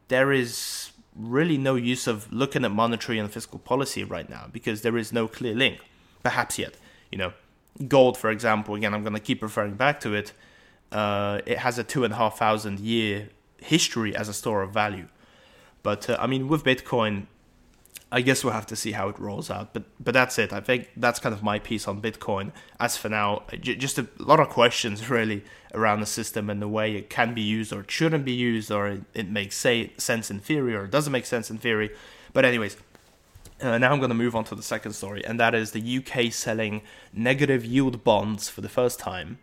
there 0.09 0.33
is 0.33 0.91
really 1.19 1.59
no 1.59 1.75
use 1.75 2.07
of 2.07 2.33
looking 2.33 2.65
at 2.65 2.71
monetary 2.71 3.19
and 3.19 3.31
fiscal 3.31 3.59
policy 3.59 4.05
right 4.05 4.29
now 4.31 4.47
because 4.53 4.83
there 4.83 4.97
is 4.97 5.13
no 5.13 5.27
clear 5.29 5.55
link. 5.55 5.81
Perhaps 6.23 6.59
yet, 6.59 6.77
you 7.11 7.19
know, 7.19 7.33
gold, 7.87 8.17
for 8.17 8.31
example. 8.31 8.75
Again, 8.75 8.95
I'm 8.95 9.03
going 9.03 9.15
to 9.15 9.21
keep 9.21 9.43
referring 9.43 9.75
back 9.75 10.01
to 10.01 10.15
it. 10.15 10.33
Uh, 10.91 11.41
it 11.45 11.59
has 11.59 11.79
a 11.79 11.85
two 11.85 12.05
and 12.05 12.13
a 12.15 12.17
half 12.17 12.39
thousand 12.39 12.81
year 12.81 13.29
history 13.59 14.15
as 14.17 14.29
a 14.29 14.33
store 14.33 14.63
of 14.63 14.73
value. 14.73 15.09
But 15.83 16.09
uh, 16.09 16.17
I 16.21 16.27
mean, 16.27 16.49
with 16.49 16.65
Bitcoin, 16.65 17.27
I 18.11 18.23
guess 18.23 18.43
we'll 18.43 18.55
have 18.55 18.67
to 18.67 18.77
see 18.77 18.93
how 18.93 19.09
it 19.11 19.19
rolls 19.19 19.51
out. 19.51 19.75
But 19.75 19.85
but 20.01 20.15
that's 20.15 20.39
it. 20.39 20.53
I 20.53 20.61
think 20.61 20.91
that's 20.97 21.19
kind 21.19 21.35
of 21.35 21.43
my 21.43 21.59
piece 21.59 21.87
on 21.87 22.01
Bitcoin. 22.01 22.53
As 22.81 22.97
for 22.97 23.09
now, 23.09 23.43
just 23.61 23.99
a 23.99 24.07
lot 24.19 24.41
of 24.41 24.49
questions 24.49 25.11
really 25.19 25.45
around 25.75 26.01
the 26.01 26.07
system 26.07 26.49
and 26.49 26.63
the 26.63 26.69
way 26.69 26.97
it 26.97 27.11
can 27.11 27.35
be 27.35 27.43
used 27.43 27.73
or 27.73 27.85
shouldn't 27.89 28.25
be 28.25 28.33
used 28.33 28.71
or 28.71 28.89
it, 28.89 29.03
it 29.13 29.29
makes 29.29 29.57
say, 29.57 29.93
sense 29.99 30.31
in 30.31 30.41
theory 30.41 30.75
or 30.75 30.85
it 30.85 30.91
doesn't 30.91 31.13
make 31.13 31.27
sense 31.27 31.51
in 31.51 31.59
theory. 31.59 31.91
But 32.33 32.47
anyways, 32.47 32.77
uh, 33.61 33.77
now 33.79 33.93
I'm 33.93 33.99
going 33.99 34.11
to 34.11 34.15
move 34.15 34.37
on 34.37 34.45
to 34.45 34.55
the 34.55 34.63
second 34.63 34.93
story, 34.93 35.25
and 35.25 35.39
that 35.41 35.55
is 35.55 35.73
the 35.73 35.99
UK 35.99 36.33
selling 36.33 36.83
negative 37.13 37.65
yield 37.65 38.05
bonds 38.05 38.49
for 38.49 38.61
the 38.61 38.69
first 38.69 38.99
time. 38.99 39.39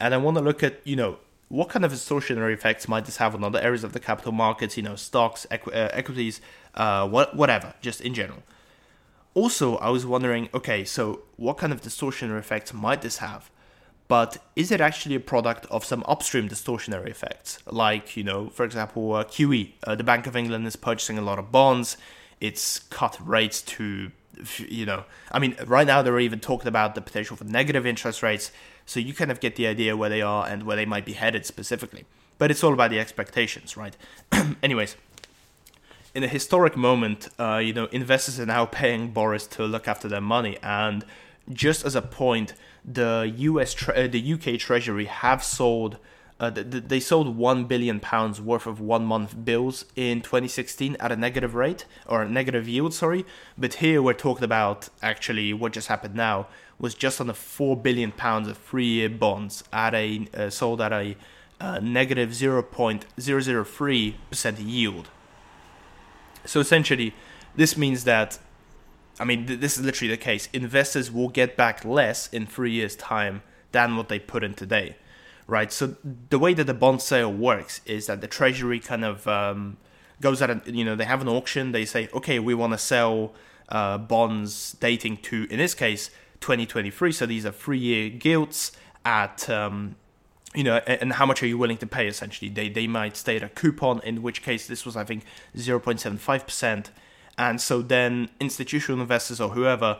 And 0.00 0.12
I 0.12 0.16
want 0.16 0.36
to 0.36 0.42
look 0.42 0.62
at, 0.62 0.84
you 0.84 0.96
know, 0.96 1.18
what 1.48 1.68
kind 1.68 1.84
of 1.84 1.92
distortionary 1.92 2.52
effects 2.52 2.88
might 2.88 3.04
this 3.04 3.18
have 3.18 3.34
on 3.34 3.44
other 3.44 3.60
areas 3.60 3.84
of 3.84 3.92
the 3.92 4.00
capital 4.00 4.32
markets, 4.32 4.76
you 4.76 4.82
know, 4.82 4.96
stocks, 4.96 5.46
equ- 5.50 5.68
uh, 5.68 5.90
equities, 5.92 6.40
uh, 6.74 7.08
what, 7.08 7.36
whatever, 7.36 7.74
just 7.80 8.00
in 8.00 8.14
general. 8.14 8.42
Also, 9.34 9.76
I 9.76 9.90
was 9.90 10.06
wondering, 10.06 10.48
okay, 10.54 10.84
so 10.84 11.22
what 11.36 11.58
kind 11.58 11.72
of 11.72 11.82
distortionary 11.82 12.38
effects 12.38 12.72
might 12.72 13.02
this 13.02 13.18
have? 13.18 13.50
But 14.06 14.38
is 14.54 14.70
it 14.70 14.80
actually 14.80 15.14
a 15.14 15.20
product 15.20 15.66
of 15.70 15.84
some 15.84 16.04
upstream 16.06 16.48
distortionary 16.48 17.08
effects? 17.08 17.58
Like, 17.66 18.16
you 18.16 18.22
know, 18.22 18.50
for 18.50 18.64
example, 18.64 19.14
uh, 19.14 19.24
QE, 19.24 19.72
uh, 19.84 19.94
the 19.94 20.04
Bank 20.04 20.26
of 20.26 20.36
England 20.36 20.66
is 20.66 20.76
purchasing 20.76 21.18
a 21.18 21.22
lot 21.22 21.38
of 21.38 21.50
bonds 21.50 21.96
it's 22.44 22.78
cut 22.78 23.16
rates 23.26 23.62
to 23.62 24.10
you 24.58 24.84
know 24.84 25.04
i 25.30 25.38
mean 25.38 25.56
right 25.66 25.86
now 25.86 26.02
they're 26.02 26.18
even 26.18 26.40
talking 26.40 26.68
about 26.68 26.94
the 26.94 27.00
potential 27.00 27.36
for 27.36 27.44
negative 27.44 27.86
interest 27.86 28.22
rates 28.22 28.50
so 28.84 29.00
you 29.00 29.14
kind 29.14 29.30
of 29.30 29.40
get 29.40 29.56
the 29.56 29.66
idea 29.66 29.96
where 29.96 30.10
they 30.10 30.20
are 30.20 30.46
and 30.46 30.64
where 30.64 30.76
they 30.76 30.84
might 30.84 31.06
be 31.06 31.12
headed 31.12 31.46
specifically 31.46 32.04
but 32.36 32.50
it's 32.50 32.62
all 32.62 32.72
about 32.72 32.90
the 32.90 32.98
expectations 32.98 33.76
right 33.76 33.96
anyways 34.62 34.96
in 36.14 36.22
a 36.22 36.28
historic 36.28 36.76
moment 36.76 37.28
uh, 37.38 37.56
you 37.56 37.72
know 37.72 37.86
investors 37.86 38.38
are 38.38 38.46
now 38.46 38.64
paying 38.64 39.10
boris 39.10 39.46
to 39.46 39.64
look 39.64 39.88
after 39.88 40.08
their 40.08 40.20
money 40.20 40.58
and 40.62 41.04
just 41.52 41.84
as 41.84 41.94
a 41.94 42.02
point 42.02 42.54
the 42.84 43.32
us 43.38 43.74
tre- 43.74 44.04
uh, 44.04 44.08
the 44.08 44.32
uk 44.32 44.58
treasury 44.58 45.06
have 45.06 45.42
sold 45.42 45.98
uh, 46.40 46.50
they 46.50 46.98
sold 46.98 47.36
one 47.36 47.64
billion 47.64 48.00
pounds 48.00 48.40
worth 48.40 48.66
of 48.66 48.80
one-month 48.80 49.44
bills 49.44 49.84
in 49.94 50.20
2016 50.20 50.96
at 50.98 51.12
a 51.12 51.16
negative 51.16 51.54
rate 51.54 51.86
or 52.06 52.22
a 52.22 52.28
negative 52.28 52.68
yield, 52.68 52.92
sorry. 52.92 53.24
But 53.56 53.74
here 53.74 54.02
we're 54.02 54.14
talking 54.14 54.42
about 54.42 54.88
actually 55.00 55.52
what 55.52 55.72
just 55.72 55.86
happened 55.86 56.16
now 56.16 56.48
was 56.78 56.94
just 56.94 57.20
under 57.20 57.34
four 57.34 57.76
billion 57.76 58.10
pounds 58.10 58.48
of 58.48 58.58
three-year 58.58 59.10
bonds 59.10 59.62
at 59.72 59.94
a 59.94 60.26
uh, 60.34 60.50
sold 60.50 60.80
at 60.80 60.92
a 60.92 61.16
uh, 61.60 61.78
negative 61.80 62.30
0.003 62.30 64.14
percent 64.28 64.58
yield. 64.58 65.08
So 66.46 66.60
essentially, 66.60 67.14
this 67.56 67.76
means 67.76 68.04
that, 68.04 68.38
I 69.18 69.24
mean, 69.24 69.46
th- 69.46 69.60
this 69.60 69.78
is 69.78 69.84
literally 69.84 70.10
the 70.10 70.22
case. 70.22 70.48
Investors 70.52 71.10
will 71.10 71.28
get 71.28 71.56
back 71.56 71.84
less 71.84 72.28
in 72.28 72.46
three 72.46 72.72
years' 72.72 72.96
time 72.96 73.42
than 73.72 73.96
what 73.96 74.08
they 74.08 74.18
put 74.18 74.44
in 74.44 74.54
today 74.54 74.96
right? 75.46 75.72
So 75.72 75.96
the 76.30 76.38
way 76.38 76.54
that 76.54 76.64
the 76.64 76.74
bond 76.74 77.02
sale 77.02 77.32
works 77.32 77.80
is 77.86 78.06
that 78.06 78.20
the 78.20 78.26
treasury 78.26 78.80
kind 78.80 79.04
of 79.04 79.26
um, 79.28 79.76
goes 80.20 80.40
at, 80.42 80.50
a, 80.50 80.62
you 80.66 80.84
know, 80.84 80.94
they 80.94 81.04
have 81.04 81.20
an 81.20 81.28
auction. 81.28 81.72
They 81.72 81.84
say, 81.84 82.08
okay, 82.14 82.38
we 82.38 82.54
want 82.54 82.72
to 82.72 82.78
sell 82.78 83.34
uh, 83.68 83.98
bonds 83.98 84.72
dating 84.80 85.18
to, 85.18 85.46
in 85.50 85.58
this 85.58 85.74
case, 85.74 86.08
2023. 86.40 87.12
So 87.12 87.26
these 87.26 87.46
are 87.46 87.52
three-year 87.52 88.10
gilts 88.10 88.72
at, 89.04 89.48
um, 89.50 89.96
you 90.54 90.64
know, 90.64 90.76
and 90.76 91.14
how 91.14 91.26
much 91.26 91.42
are 91.42 91.46
you 91.46 91.58
willing 91.58 91.78
to 91.78 91.86
pay? 91.86 92.06
Essentially, 92.06 92.50
they 92.50 92.68
they 92.68 92.86
might 92.86 93.16
state 93.16 93.42
a 93.42 93.48
coupon, 93.48 94.00
in 94.04 94.22
which 94.22 94.42
case 94.42 94.66
this 94.66 94.84
was, 94.86 94.96
I 94.96 95.04
think, 95.04 95.24
0.75 95.56 96.44
percent. 96.44 96.90
And 97.36 97.60
so 97.60 97.82
then 97.82 98.30
institutional 98.38 99.00
investors 99.00 99.40
or 99.40 99.50
whoever 99.50 99.98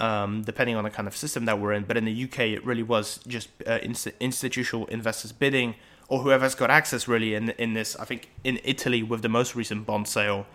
um, 0.00 0.42
depending 0.42 0.76
on 0.76 0.84
the 0.84 0.90
kind 0.90 1.08
of 1.08 1.16
system 1.16 1.44
that 1.46 1.58
we're 1.58 1.72
in. 1.72 1.84
But 1.84 1.96
in 1.96 2.04
the 2.04 2.24
UK, 2.24 2.40
it 2.40 2.64
really 2.64 2.82
was 2.82 3.20
just 3.26 3.48
uh, 3.66 3.78
inst- 3.82 4.08
institutional 4.20 4.86
investors 4.86 5.32
bidding, 5.32 5.74
or 6.08 6.20
whoever's 6.20 6.54
got 6.54 6.70
access 6.70 7.08
really 7.08 7.34
in 7.34 7.50
in 7.50 7.74
this. 7.74 7.96
I 7.96 8.04
think 8.04 8.30
in 8.44 8.60
Italy 8.64 9.02
with 9.02 9.22
the 9.22 9.28
most 9.28 9.54
recent 9.54 9.86
bond 9.86 10.08
sale, 10.08 10.46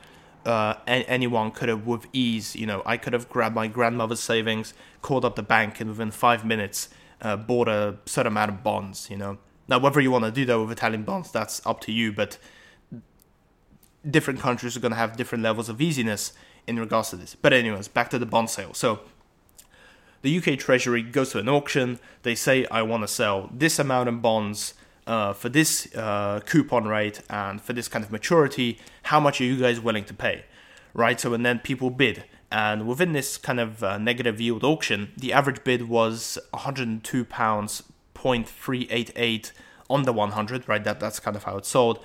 uh, 0.46 0.76
anyone 0.88 1.52
could 1.52 1.70
have 1.70 1.86
with 1.86 2.08
ease. 2.14 2.56
You 2.56 2.66
know, 2.66 2.82
I 2.86 2.98
could 2.98 3.14
have 3.14 3.30
grabbed 3.30 3.56
my 3.56 3.68
grandmother's 3.68 4.20
savings, 4.20 4.74
called 5.02 5.26
up 5.26 5.36
the 5.36 5.44
bank, 5.44 5.80
and 5.80 5.90
within 5.90 6.12
five 6.12 6.46
minutes 6.46 6.90
uh, 7.22 7.38
bought 7.38 7.68
a 7.68 7.98
certain 8.06 8.32
amount 8.32 8.52
of 8.52 8.64
bonds. 8.64 9.10
You 9.10 9.18
know, 9.18 9.38
now 9.68 9.80
whether 9.80 10.02
you 10.02 10.12
want 10.12 10.26
to 10.26 10.32
do 10.32 10.46
that 10.46 10.60
with 10.60 10.72
Italian 10.72 11.04
bonds, 11.04 11.32
that's 11.32 11.66
up 11.66 11.82
to 11.82 11.92
you. 11.92 12.12
But 12.12 12.38
different 14.10 14.40
countries 14.40 14.76
are 14.76 14.80
going 14.80 14.92
to 14.92 14.98
have 14.98 15.16
different 15.16 15.44
levels 15.44 15.70
of 15.70 15.82
easiness 15.82 16.34
in 16.68 16.80
regards 16.80 17.10
to 17.12 17.16
this. 17.16 17.36
But 17.36 17.54
anyways, 17.54 17.88
back 17.88 18.10
to 18.12 18.20
the 18.20 18.26
bond 18.26 18.50
sale. 18.50 18.74
So 18.74 19.02
the 20.22 20.38
UK 20.38 20.58
Treasury 20.58 21.02
goes 21.02 21.32
to 21.32 21.40
an 21.40 21.50
auction. 21.50 22.00
They 22.24 22.36
say, 22.36 22.66
I 22.68 22.82
want 22.84 23.04
to 23.04 23.08
sell 23.08 23.50
this 23.54 23.80
amount 23.80 24.10
of 24.10 24.22
bonds 24.22 24.74
uh, 25.08 25.34
for 25.34 25.50
this 25.50 25.94
uh, 25.96 26.42
coupon 26.46 26.88
rate 26.88 27.22
and 27.30 27.62
for 27.62 27.74
this 27.74 27.88
kind 27.88 28.06
of 28.06 28.12
maturity. 28.12 28.80
How 29.04 29.20
much 29.20 29.42
are 29.42 29.46
you 29.46 29.60
guys 29.60 29.80
willing 29.80 30.06
to 30.06 30.14
pay? 30.14 30.46
Right? 30.94 31.20
So, 31.20 31.34
and 31.34 31.46
then 31.46 31.60
people 31.60 31.90
bid. 31.90 32.24
And 32.52 32.88
within 32.88 33.14
this 33.14 33.38
kind 33.38 33.60
of 33.60 33.84
uh, 33.84 33.98
negative 33.98 34.42
yield 34.42 34.64
auction, 34.64 35.12
the 35.16 35.32
average 35.32 35.64
bid 35.64 35.88
was 35.88 36.38
102 36.52 37.26
pounds 37.26 37.84
0.388 38.14 39.52
on 39.90 40.04
the 40.04 40.14
100. 40.14 40.68
Right? 40.68 40.84
That 40.84 41.00
that's 41.00 41.20
kind 41.20 41.36
of 41.38 41.46
how 41.46 41.58
it 41.58 41.66
sold. 41.66 42.04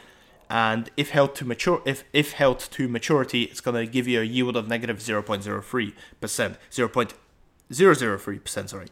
And 0.48 0.90
if 0.96 1.10
held 1.10 1.34
to 1.36 1.44
mature, 1.44 1.82
if 1.84 2.04
if 2.12 2.32
held 2.32 2.60
to 2.60 2.86
maturity, 2.88 3.44
it's 3.44 3.60
to 3.60 3.86
give 3.86 4.06
you 4.06 4.20
a 4.20 4.24
yield 4.24 4.56
of 4.56 4.68
negative 4.68 4.98
0.03 4.98 5.92
percent, 6.20 6.56
0. 6.72 6.88
0.03%, 6.88 8.68
sorry. 8.68 8.86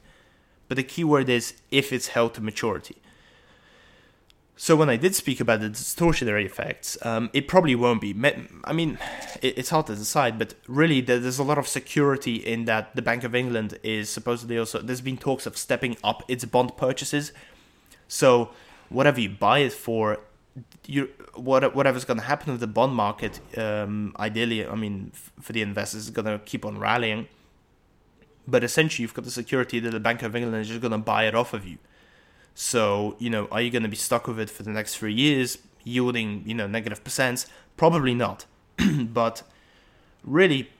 But 0.68 0.76
the 0.76 0.82
key 0.82 1.04
word 1.04 1.28
is 1.28 1.54
if 1.70 1.92
it's 1.92 2.08
held 2.08 2.34
to 2.34 2.40
maturity. 2.40 2.96
So 4.56 4.76
when 4.76 4.88
I 4.88 4.96
did 4.96 5.16
speak 5.16 5.40
about 5.40 5.60
the 5.60 5.68
distortionary 5.68 6.46
effects, 6.46 6.96
um, 7.02 7.28
it 7.32 7.48
probably 7.48 7.74
won't 7.74 8.00
be. 8.00 8.14
I 8.64 8.72
mean, 8.72 8.98
it's 9.42 9.70
hard 9.70 9.86
to 9.86 9.96
decide, 9.96 10.38
but 10.38 10.54
really 10.68 11.00
there's 11.00 11.40
a 11.40 11.42
lot 11.42 11.58
of 11.58 11.66
security 11.66 12.36
in 12.36 12.64
that 12.66 12.94
the 12.94 13.02
Bank 13.02 13.24
of 13.24 13.34
England 13.34 13.78
is 13.82 14.08
supposedly 14.08 14.56
also. 14.56 14.80
There's 14.80 15.00
been 15.00 15.16
talks 15.16 15.46
of 15.46 15.56
stepping 15.56 15.96
up 16.04 16.22
its 16.28 16.44
bond 16.44 16.76
purchases. 16.76 17.32
So 18.06 18.50
whatever 18.90 19.20
you 19.20 19.30
buy 19.30 19.58
it 19.60 19.72
for, 19.72 20.20
you 20.86 21.10
what 21.34 21.74
whatever's 21.74 22.04
going 22.04 22.20
to 22.20 22.24
happen 22.26 22.52
with 22.52 22.60
the 22.60 22.68
bond 22.68 22.94
market, 22.94 23.40
um, 23.58 24.14
ideally, 24.20 24.64
I 24.64 24.76
mean, 24.76 25.10
for 25.40 25.52
the 25.52 25.62
investors, 25.62 26.04
is 26.04 26.10
going 26.10 26.26
to 26.26 26.38
keep 26.44 26.64
on 26.64 26.78
rallying. 26.78 27.26
But 28.46 28.62
essentially, 28.62 29.02
you've 29.02 29.14
got 29.14 29.24
the 29.24 29.32
security 29.32 29.80
that 29.80 29.90
the 29.90 29.98
Bank 29.98 30.22
of 30.22 30.36
England 30.36 30.60
is 30.62 30.68
just 30.68 30.80
going 30.80 30.92
to 30.92 30.98
buy 30.98 31.24
it 31.24 31.34
off 31.34 31.54
of 31.54 31.66
you. 31.66 31.78
So, 32.54 33.16
you 33.18 33.30
know, 33.30 33.48
are 33.50 33.60
you 33.60 33.70
going 33.70 33.82
to 33.82 33.88
be 33.88 33.96
stuck 33.96 34.28
with 34.28 34.38
it 34.38 34.48
for 34.48 34.62
the 34.62 34.70
next 34.70 34.96
three 34.96 35.12
years, 35.12 35.58
yielding, 35.82 36.44
you 36.46 36.54
know, 36.54 36.66
negative 36.66 37.02
percents? 37.02 37.46
Probably 37.76 38.14
not. 38.14 38.46
but 39.00 39.42
really, 40.22 40.70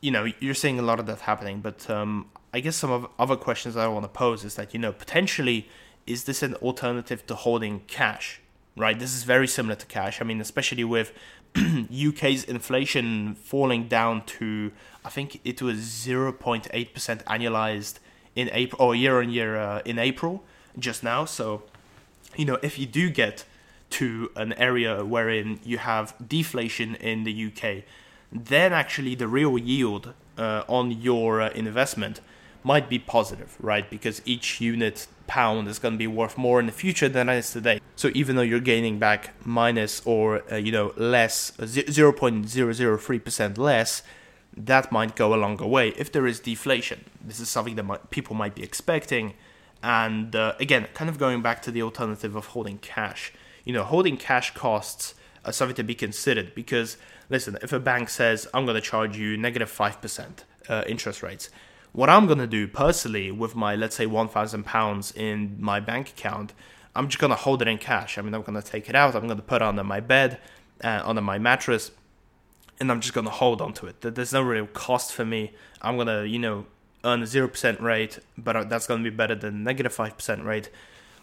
you 0.00 0.10
know, 0.10 0.26
you're 0.40 0.54
seeing 0.54 0.78
a 0.78 0.82
lot 0.82 0.98
of 0.98 1.06
that 1.06 1.20
happening. 1.20 1.60
But 1.60 1.88
um, 1.88 2.28
I 2.52 2.60
guess 2.60 2.76
some 2.76 2.90
of 2.90 3.06
other 3.18 3.36
questions 3.36 3.76
I 3.76 3.86
want 3.86 4.04
to 4.04 4.08
pose 4.08 4.44
is 4.44 4.56
that, 4.56 4.74
you 4.74 4.80
know, 4.80 4.92
potentially, 4.92 5.68
is 6.06 6.24
this 6.24 6.42
an 6.42 6.54
alternative 6.56 7.24
to 7.28 7.36
holding 7.36 7.80
cash? 7.86 8.40
Right? 8.76 8.98
This 8.98 9.14
is 9.14 9.22
very 9.22 9.46
similar 9.46 9.76
to 9.76 9.86
cash. 9.86 10.20
I 10.20 10.24
mean, 10.24 10.40
especially 10.40 10.82
with 10.82 11.12
UK's 11.56 12.44
inflation 12.44 13.34
falling 13.34 13.86
down 13.86 14.24
to 14.24 14.72
I 15.04 15.10
think 15.10 15.40
it 15.44 15.60
was 15.60 15.78
0.8% 15.80 16.70
annualized 17.24 17.98
in 18.34 18.48
April 18.52 18.80
or 18.80 18.94
year 18.94 19.20
on 19.20 19.30
year 19.30 19.58
uh, 19.58 19.82
in 19.84 19.98
April 19.98 20.42
just 20.78 21.02
now. 21.02 21.24
So, 21.24 21.62
you 22.36 22.44
know, 22.44 22.58
if 22.62 22.78
you 22.78 22.86
do 22.86 23.10
get 23.10 23.44
to 23.90 24.30
an 24.36 24.52
area 24.54 25.04
wherein 25.04 25.60
you 25.64 25.78
have 25.78 26.14
deflation 26.26 26.94
in 26.96 27.24
the 27.24 27.46
UK, 27.46 27.84
then 28.32 28.72
actually 28.72 29.14
the 29.14 29.28
real 29.28 29.58
yield 29.58 30.14
uh, 30.38 30.62
on 30.68 30.90
your 30.90 31.42
uh, 31.42 31.50
investment 31.50 32.20
might 32.64 32.88
be 32.88 32.98
positive, 32.98 33.56
right? 33.60 33.88
Because 33.90 34.22
each 34.24 34.60
unit 34.60 35.06
pound 35.26 35.68
is 35.68 35.78
going 35.78 35.94
to 35.94 35.98
be 35.98 36.06
worth 36.06 36.38
more 36.38 36.60
in 36.60 36.66
the 36.66 36.72
future 36.72 37.08
than 37.08 37.28
it 37.28 37.38
is 37.38 37.52
today. 37.52 37.80
So 37.96 38.10
even 38.14 38.36
though 38.36 38.42
you're 38.42 38.60
gaining 38.60 38.98
back 38.98 39.34
minus 39.44 40.00
or 40.04 40.42
uh, 40.50 40.56
you 40.56 40.72
know 40.72 40.92
less, 40.96 41.52
0.003% 41.58 43.58
less, 43.58 44.02
that 44.56 44.92
might 44.92 45.16
go 45.16 45.34
a 45.34 45.36
longer 45.36 45.66
way 45.66 45.88
if 45.90 46.12
there 46.12 46.26
is 46.26 46.40
deflation. 46.40 47.04
This 47.24 47.40
is 47.40 47.48
something 47.48 47.76
that 47.76 47.84
might, 47.84 48.10
people 48.10 48.36
might 48.36 48.54
be 48.54 48.62
expecting. 48.62 49.34
And 49.82 50.34
uh, 50.36 50.54
again, 50.60 50.86
kind 50.94 51.10
of 51.10 51.18
going 51.18 51.42
back 51.42 51.62
to 51.62 51.70
the 51.70 51.82
alternative 51.82 52.36
of 52.36 52.46
holding 52.46 52.78
cash. 52.78 53.32
You 53.64 53.72
know, 53.72 53.84
holding 53.84 54.16
cash 54.16 54.54
costs 54.54 55.14
are 55.44 55.52
something 55.52 55.76
to 55.76 55.82
be 55.82 55.94
considered 55.94 56.54
because, 56.54 56.96
listen, 57.28 57.58
if 57.62 57.72
a 57.72 57.80
bank 57.80 58.08
says, 58.08 58.46
I'm 58.54 58.64
going 58.64 58.76
to 58.76 58.80
charge 58.80 59.16
you 59.16 59.36
negative 59.36 59.70
5% 59.70 60.28
uh, 60.68 60.84
interest 60.86 61.22
rates, 61.22 61.50
what 61.92 62.08
I'm 62.08 62.26
going 62.26 62.38
to 62.38 62.46
do 62.46 62.66
personally 62.68 63.30
with 63.30 63.54
my, 63.54 63.74
let's 63.74 63.96
say, 63.96 64.06
£1,000 64.06 65.16
in 65.16 65.56
my 65.60 65.80
bank 65.80 66.10
account, 66.10 66.52
I'm 66.94 67.08
just 67.08 67.18
going 67.18 67.30
to 67.30 67.36
hold 67.36 67.62
it 67.62 67.68
in 67.68 67.78
cash. 67.78 68.18
I 68.18 68.22
mean, 68.22 68.34
I'm 68.34 68.42
going 68.42 68.60
to 68.60 68.66
take 68.66 68.88
it 68.88 68.94
out, 68.94 69.14
I'm 69.14 69.26
going 69.26 69.36
to 69.36 69.42
put 69.42 69.62
it 69.62 69.64
under 69.66 69.84
my 69.84 70.00
bed, 70.00 70.38
uh, 70.82 71.02
under 71.04 71.22
my 71.22 71.38
mattress, 71.38 71.90
and 72.82 72.90
I'm 72.90 73.00
just 73.00 73.14
gonna 73.14 73.30
hold 73.30 73.62
on 73.62 73.72
to 73.74 73.86
it. 73.86 74.00
There's 74.00 74.32
no 74.32 74.42
real 74.42 74.66
cost 74.66 75.12
for 75.12 75.24
me. 75.24 75.52
I'm 75.80 75.96
gonna, 75.96 76.24
you 76.24 76.38
know, 76.38 76.66
earn 77.04 77.22
a 77.22 77.26
zero 77.26 77.48
percent 77.48 77.80
rate, 77.80 78.18
but 78.38 78.68
that's 78.68 78.86
gonna 78.86 79.02
be 79.02 79.10
better 79.10 79.34
than 79.34 79.64
negative 79.64 79.92
negative 79.92 79.94
five 79.94 80.16
percent 80.16 80.44
rate. 80.44 80.70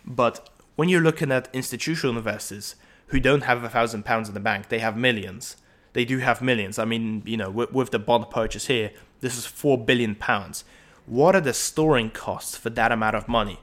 But 0.06 0.50
when 0.76 0.90
you're 0.90 1.02
looking 1.02 1.32
at 1.32 1.50
institutional 1.54 2.18
investors 2.18 2.76
who 3.08 3.20
don't 3.20 3.44
have 3.44 3.64
a 3.64 3.70
thousand 3.70 4.06
pounds 4.06 4.28
in 4.28 4.34
the 4.34 4.40
bank, 4.40 4.70
they 4.70 4.80
have 4.80 4.98
millions. 4.98 5.58
They 5.94 6.06
do 6.06 6.20
have 6.20 6.42
millions. 6.42 6.78
I 6.78 6.86
mean, 6.86 7.24
you 7.26 7.38
know, 7.38 7.50
with, 7.50 7.72
with 7.72 7.92
the 7.92 8.00
bond 8.00 8.30
purchase 8.30 8.68
here, 8.68 8.92
this 9.22 9.38
is 9.38 9.46
four 9.46 9.78
billion 9.78 10.16
pounds. 10.16 10.64
What 11.06 11.36
are 11.36 11.42
the 11.42 11.54
storing 11.54 12.12
costs 12.12 12.56
for 12.56 12.70
that 12.70 12.92
amount 12.92 13.16
of 13.16 13.28
money, 13.28 13.60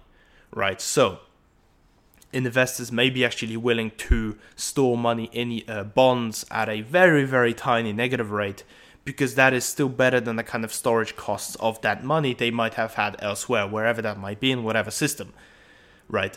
right? 0.52 0.80
So 0.80 1.20
investors 2.32 2.90
may 2.90 3.08
be 3.10 3.24
actually 3.24 3.56
willing 3.56 3.92
to 3.96 4.36
store 4.56 4.98
money 4.98 5.30
in 5.32 5.62
uh, 5.68 5.84
bonds 5.84 6.44
at 6.50 6.68
a 6.68 6.80
very, 6.80 7.24
very 7.24 7.54
tiny 7.54 7.92
negative 7.92 8.30
rate 8.30 8.64
because 9.06 9.36
that 9.36 9.54
is 9.54 9.64
still 9.64 9.88
better 9.88 10.20
than 10.20 10.34
the 10.34 10.42
kind 10.42 10.64
of 10.64 10.74
storage 10.74 11.14
costs 11.14 11.54
of 11.56 11.80
that 11.80 12.02
money 12.04 12.34
they 12.34 12.50
might 12.50 12.74
have 12.74 12.94
had 12.94 13.16
elsewhere, 13.20 13.66
wherever 13.66 14.02
that 14.02 14.18
might 14.18 14.40
be 14.40 14.50
in 14.50 14.64
whatever 14.64 14.90
system, 14.90 15.32
right? 16.08 16.36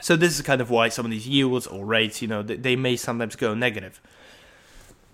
So 0.00 0.16
this 0.16 0.34
is 0.34 0.42
kind 0.42 0.62
of 0.62 0.70
why 0.70 0.88
some 0.88 1.04
of 1.04 1.10
these 1.10 1.28
yields 1.28 1.66
or 1.66 1.84
rates, 1.84 2.22
you 2.22 2.28
know, 2.28 2.42
they, 2.42 2.76
may 2.76 2.96
sometimes 2.96 3.36
go 3.36 3.52
negative. 3.54 4.00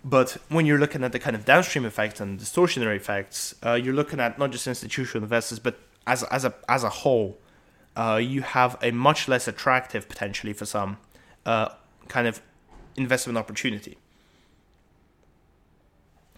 But 0.04 0.36
when 0.48 0.64
you're 0.64 0.78
looking 0.78 1.02
at 1.02 1.10
the 1.10 1.18
kind 1.18 1.34
of 1.34 1.44
downstream 1.44 1.84
effects 1.84 2.20
and 2.20 2.38
distortionary 2.38 2.96
effects, 2.96 3.56
uh, 3.66 3.74
you're 3.74 3.94
looking 3.94 4.20
at 4.20 4.38
not 4.38 4.52
just 4.52 4.68
institutional 4.68 5.24
investors, 5.24 5.58
but 5.58 5.80
as 6.06 6.24
as 6.24 6.44
a 6.44 6.52
as 6.68 6.82
a 6.82 6.88
whole, 6.88 7.38
uh, 7.96 8.20
you 8.20 8.42
have 8.42 8.76
a 8.82 8.90
much 8.90 9.28
less 9.28 9.46
attractive 9.46 10.08
potentially 10.08 10.52
for 10.52 10.66
some 10.66 10.98
uh, 11.46 11.68
kind 12.08 12.26
of 12.26 12.40
investment 12.96 13.38
opportunity. 13.38 13.96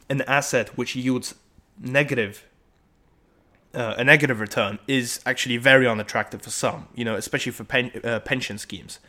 An 0.09 0.23
asset 0.23 0.77
which 0.77 0.95
yields 0.95 1.35
negative 1.81 2.45
uh, 3.75 3.95
a 3.99 4.05
negative 4.05 4.41
return 4.41 4.79
is 4.87 5.21
actually 5.27 5.57
very 5.57 5.87
unattractive 5.87 6.43
for 6.43 6.51
some, 6.51 6.87
you 6.95 7.05
know, 7.05 7.17
especially 7.17 7.53
for 7.53 7.65
pen, 7.65 7.91
uh, 8.05 8.21
pension 8.21 8.57
schemes. 8.59 9.01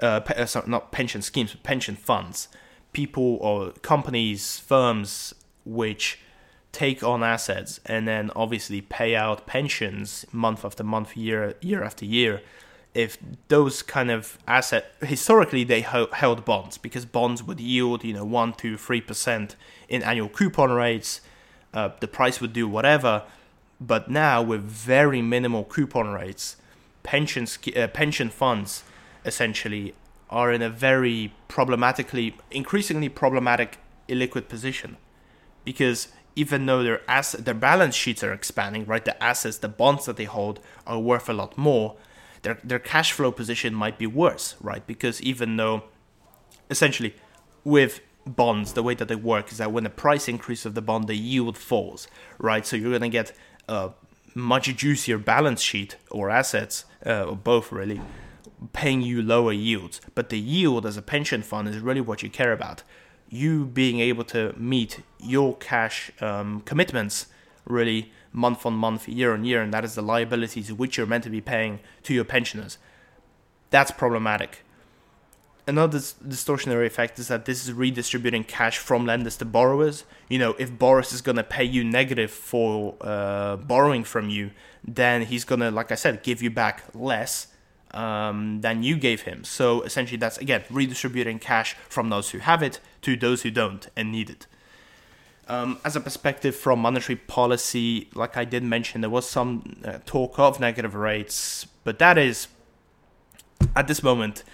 Uh, 0.00 0.20
pe- 0.20 0.34
uh, 0.34 0.46
sorry, 0.46 0.68
not 0.68 0.92
pension 0.92 1.22
schemes, 1.22 1.52
but 1.52 1.62
pension 1.62 1.96
funds. 1.96 2.48
People 2.92 3.38
or 3.40 3.70
companies, 3.82 4.58
firms 4.58 5.34
which 5.64 6.18
take 6.72 7.02
on 7.02 7.22
assets 7.22 7.80
and 7.86 8.08
then 8.08 8.30
obviously 8.34 8.80
pay 8.80 9.14
out 9.14 9.46
pensions 9.46 10.26
month 10.32 10.64
after 10.64 10.84
month, 10.84 11.16
year 11.16 11.54
year 11.60 11.82
after 11.82 12.04
year. 12.04 12.42
If 12.94 13.16
those 13.48 13.82
kind 13.82 14.10
of 14.10 14.38
asset 14.46 14.94
historically 15.00 15.64
they 15.64 15.80
held 15.80 16.44
bonds 16.44 16.76
because 16.76 17.06
bonds 17.06 17.42
would 17.42 17.58
yield 17.58 18.04
you 18.04 18.12
know 18.12 18.24
one 18.24 18.52
to 18.54 18.76
three 18.76 19.00
percent 19.00 19.56
in 19.88 20.02
annual 20.02 20.28
coupon 20.28 20.70
rates. 20.70 21.20
Uh, 21.72 21.88
the 22.00 22.08
price 22.08 22.38
would 22.38 22.52
do 22.52 22.68
whatever, 22.68 23.22
but 23.80 24.10
now 24.10 24.42
with 24.42 24.60
very 24.60 25.22
minimal 25.22 25.64
coupon 25.64 26.08
rates, 26.08 26.56
pension 27.02 27.46
uh, 27.74 27.88
pension 27.88 28.28
funds 28.28 28.84
essentially 29.24 29.94
are 30.28 30.50
in 30.50 30.62
a 30.62 30.70
very 30.70 31.32
problematically, 31.48 32.34
increasingly 32.50 33.08
problematic 33.08 33.78
illiquid 34.08 34.48
position 34.48 34.96
because 35.64 36.08
even 36.34 36.64
though 36.64 36.82
their 36.82 37.02
asset, 37.08 37.44
their 37.44 37.54
balance 37.54 37.94
sheets 37.94 38.24
are 38.24 38.32
expanding, 38.32 38.86
right? 38.86 39.04
The 39.04 39.22
assets, 39.22 39.58
the 39.58 39.68
bonds 39.68 40.06
that 40.06 40.16
they 40.16 40.24
hold 40.24 40.60
are 40.86 40.98
worth 40.98 41.28
a 41.28 41.34
lot 41.34 41.58
more. 41.58 41.96
Their 42.42 42.58
their 42.62 42.78
cash 42.78 43.12
flow 43.12 43.32
position 43.32 43.74
might 43.74 43.98
be 43.98 44.06
worse, 44.06 44.56
right? 44.60 44.86
Because 44.86 45.20
even 45.22 45.56
though, 45.56 45.84
essentially, 46.70 47.14
with 47.64 48.00
bonds, 48.26 48.72
the 48.72 48.82
way 48.82 48.94
that 48.94 49.08
they 49.08 49.16
work 49.16 49.50
is 49.50 49.58
that 49.58 49.72
when 49.72 49.84
the 49.84 49.90
price 49.90 50.28
increase 50.28 50.64
of 50.64 50.74
the 50.74 50.82
bond, 50.82 51.08
the 51.08 51.16
yield 51.16 51.56
falls, 51.56 52.08
right? 52.38 52.66
So 52.66 52.76
you're 52.76 52.98
to 52.98 53.08
get 53.08 53.32
a 53.68 53.90
much 54.34 54.74
juicier 54.76 55.18
balance 55.18 55.60
sheet 55.60 55.96
or 56.10 56.30
assets, 56.30 56.84
uh, 57.04 57.24
or 57.24 57.36
both 57.36 57.72
really, 57.72 58.00
paying 58.72 59.02
you 59.02 59.22
lower 59.22 59.52
yields. 59.52 60.00
But 60.14 60.28
the 60.28 60.38
yield 60.38 60.86
as 60.86 60.96
a 60.96 61.02
pension 61.02 61.42
fund 61.42 61.68
is 61.68 61.78
really 61.78 62.00
what 62.00 62.22
you 62.22 62.30
care 62.30 62.52
about 62.52 62.82
you 63.32 63.64
being 63.64 63.98
able 63.98 64.24
to 64.24 64.54
meet 64.58 65.00
your 65.18 65.56
cash 65.56 66.12
um, 66.20 66.60
commitments 66.66 67.26
really 67.64 68.12
month 68.32 68.64
on 68.66 68.74
month, 68.74 69.08
year 69.08 69.32
on 69.32 69.44
year, 69.44 69.62
and 69.62 69.72
that 69.72 69.84
is 69.84 69.94
the 69.94 70.02
liabilities 70.02 70.72
which 70.72 70.96
you're 70.96 71.06
meant 71.06 71.24
to 71.24 71.30
be 71.30 71.40
paying 71.40 71.80
to 72.02 72.14
your 72.14 72.24
pensioners. 72.24 72.78
That's 73.70 73.90
problematic. 73.90 74.64
Another 75.66 75.98
distortionary 75.98 76.86
effect 76.86 77.18
is 77.18 77.28
that 77.28 77.44
this 77.44 77.64
is 77.64 77.72
redistributing 77.72 78.44
cash 78.44 78.78
from 78.78 79.06
lenders 79.06 79.36
to 79.36 79.44
borrowers. 79.44 80.04
You 80.28 80.38
know, 80.40 80.54
if 80.58 80.76
Boris 80.76 81.12
is 81.12 81.20
going 81.20 81.36
to 81.36 81.44
pay 81.44 81.62
you 81.62 81.84
negative 81.84 82.32
for 82.32 82.96
uh, 83.00 83.56
borrowing 83.56 84.02
from 84.02 84.28
you, 84.28 84.50
then 84.82 85.22
he's 85.22 85.44
going 85.44 85.60
to, 85.60 85.70
like 85.70 85.92
I 85.92 85.94
said, 85.94 86.24
give 86.24 86.42
you 86.42 86.50
back 86.50 86.82
less 86.94 87.46
um, 87.92 88.60
than 88.62 88.82
you 88.82 88.96
gave 88.96 89.22
him. 89.22 89.44
So 89.44 89.82
essentially, 89.82 90.18
that's 90.18 90.38
again 90.38 90.64
redistributing 90.70 91.38
cash 91.38 91.76
from 91.88 92.10
those 92.10 92.30
who 92.30 92.38
have 92.38 92.62
it 92.62 92.80
to 93.02 93.16
those 93.16 93.42
who 93.42 93.50
don't 93.50 93.88
and 93.96 94.10
need 94.10 94.30
it. 94.30 94.46
Um, 95.52 95.78
as 95.84 95.96
a 95.96 96.00
perspective 96.00 96.56
from 96.56 96.78
monetary 96.78 97.16
policy, 97.16 98.08
like 98.14 98.38
I 98.38 98.46
did 98.46 98.62
mention, 98.62 99.02
there 99.02 99.10
was 99.10 99.28
some 99.28 99.82
uh, 99.84 99.98
talk 100.06 100.38
of 100.38 100.58
negative 100.58 100.94
rates, 100.94 101.66
but 101.84 101.98
that 101.98 102.16
is 102.16 102.48
at 103.76 103.86
this 103.86 104.02
moment 104.02 104.44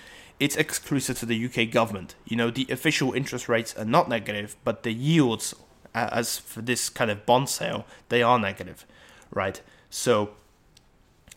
it's 0.41 0.57
exclusive 0.57 1.17
to 1.21 1.27
the 1.27 1.45
UK 1.45 1.71
government. 1.71 2.17
You 2.27 2.37
know, 2.37 2.51
the 2.51 2.67
official 2.69 3.13
interest 3.13 3.49
rates 3.49 3.77
are 3.77 3.85
not 3.85 4.09
negative, 4.09 4.57
but 4.65 4.83
the 4.83 4.93
yields, 4.93 5.55
uh, 5.95 6.09
as 6.11 6.37
for 6.37 6.63
this 6.63 6.89
kind 6.89 7.13
of 7.13 7.25
bond 7.25 7.49
sale, 7.49 7.87
they 8.09 8.21
are 8.21 8.37
negative, 8.37 8.85
right? 9.31 9.63
So 9.91 10.31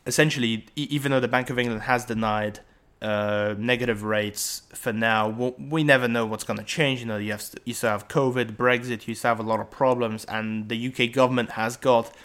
essentially, 0.07 0.65
even 0.75 1.11
though 1.11 1.19
the 1.19 1.27
Bank 1.27 1.51
of 1.51 1.59
England 1.59 1.83
has 1.83 2.05
denied 2.05 2.61
uh, 3.01 3.55
negative 3.57 4.03
rates 4.03 4.63
for 4.73 4.93
now, 4.93 5.53
we 5.57 5.83
never 5.83 6.07
know 6.07 6.25
what's 6.25 6.43
going 6.43 6.59
to 6.59 6.65
change. 6.65 6.99
You 6.99 7.07
know, 7.07 7.17
you 7.17 7.31
have 7.31 7.43
you 7.65 7.73
still 7.73 7.89
have 7.89 8.07
COVID, 8.07 8.55
Brexit, 8.55 9.07
you 9.07 9.15
still 9.15 9.29
have 9.29 9.39
a 9.39 9.43
lot 9.43 9.59
of 9.59 9.71
problems, 9.71 10.25
and 10.25 10.69
the 10.69 10.87
UK 10.87 11.11
government 11.11 11.51
has 11.51 11.77
got 11.77 12.15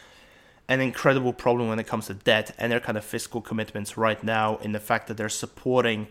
an 0.69 0.81
incredible 0.81 1.33
problem 1.33 1.69
when 1.69 1.79
it 1.79 1.87
comes 1.87 2.09
to 2.09 2.15
debt 2.15 2.55
and 2.59 2.73
their 2.73 2.81
kind 2.81 2.99
of 2.99 3.05
fiscal 3.05 3.41
commitments 3.41 3.97
right 3.97 4.23
now 4.25 4.57
in 4.57 4.73
the 4.73 4.81
fact 4.81 5.07
that 5.07 5.17
they're 5.17 5.29
supporting 5.29 6.09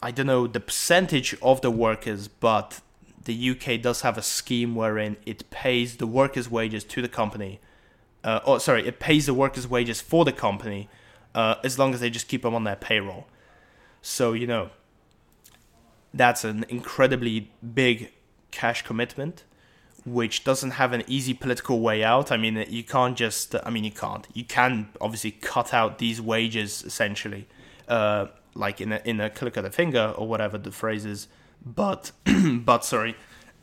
I 0.00 0.10
don't 0.10 0.26
know 0.26 0.46
the 0.46 0.60
percentage 0.60 1.34
of 1.40 1.62
the 1.62 1.70
workers, 1.70 2.28
but 2.28 2.80
the 3.24 3.50
UK 3.50 3.80
does 3.80 4.02
have 4.02 4.16
a 4.16 4.22
scheme 4.22 4.74
wherein 4.74 5.16
it 5.24 5.50
pays 5.50 5.96
the 5.96 6.06
workers' 6.06 6.50
wages 6.50 6.84
to 6.84 7.02
the 7.02 7.08
company 7.08 7.60
uh, 8.26 8.40
or 8.44 8.58
sorry, 8.58 8.86
it 8.86 8.98
pays 8.98 9.26
the 9.26 9.34
workers' 9.34 9.68
wages 9.68 10.00
for 10.00 10.24
the 10.24 10.32
company 10.32 10.88
uh, 11.34 11.54
as 11.62 11.78
long 11.78 11.94
as 11.94 12.00
they 12.00 12.10
just 12.10 12.26
keep 12.26 12.42
them 12.42 12.54
on 12.54 12.64
their 12.64 12.76
payroll. 12.76 13.28
So 14.06 14.34
you 14.34 14.46
know, 14.46 14.70
that's 16.14 16.44
an 16.44 16.64
incredibly 16.68 17.50
big 17.74 18.12
cash 18.52 18.82
commitment, 18.82 19.42
which 20.04 20.44
doesn't 20.44 20.72
have 20.72 20.92
an 20.92 21.02
easy 21.08 21.34
political 21.34 21.80
way 21.80 22.04
out. 22.04 22.30
I 22.30 22.36
mean, 22.36 22.64
you 22.68 22.84
can't 22.84 23.16
just. 23.16 23.56
I 23.64 23.68
mean, 23.68 23.82
you 23.82 23.90
can't. 23.90 24.24
You 24.32 24.44
can 24.44 24.90
obviously 25.00 25.32
cut 25.32 25.74
out 25.74 25.98
these 25.98 26.22
wages 26.22 26.84
essentially, 26.84 27.48
uh, 27.88 28.26
like 28.54 28.80
in 28.80 28.92
a 28.92 29.02
in 29.04 29.20
a 29.20 29.28
click 29.28 29.56
of 29.56 29.64
the 29.64 29.72
finger 29.72 30.14
or 30.16 30.28
whatever 30.28 30.56
the 30.56 30.70
phrase 30.70 31.04
is. 31.04 31.26
But 31.64 32.12
but 32.64 32.84
sorry, 32.84 33.16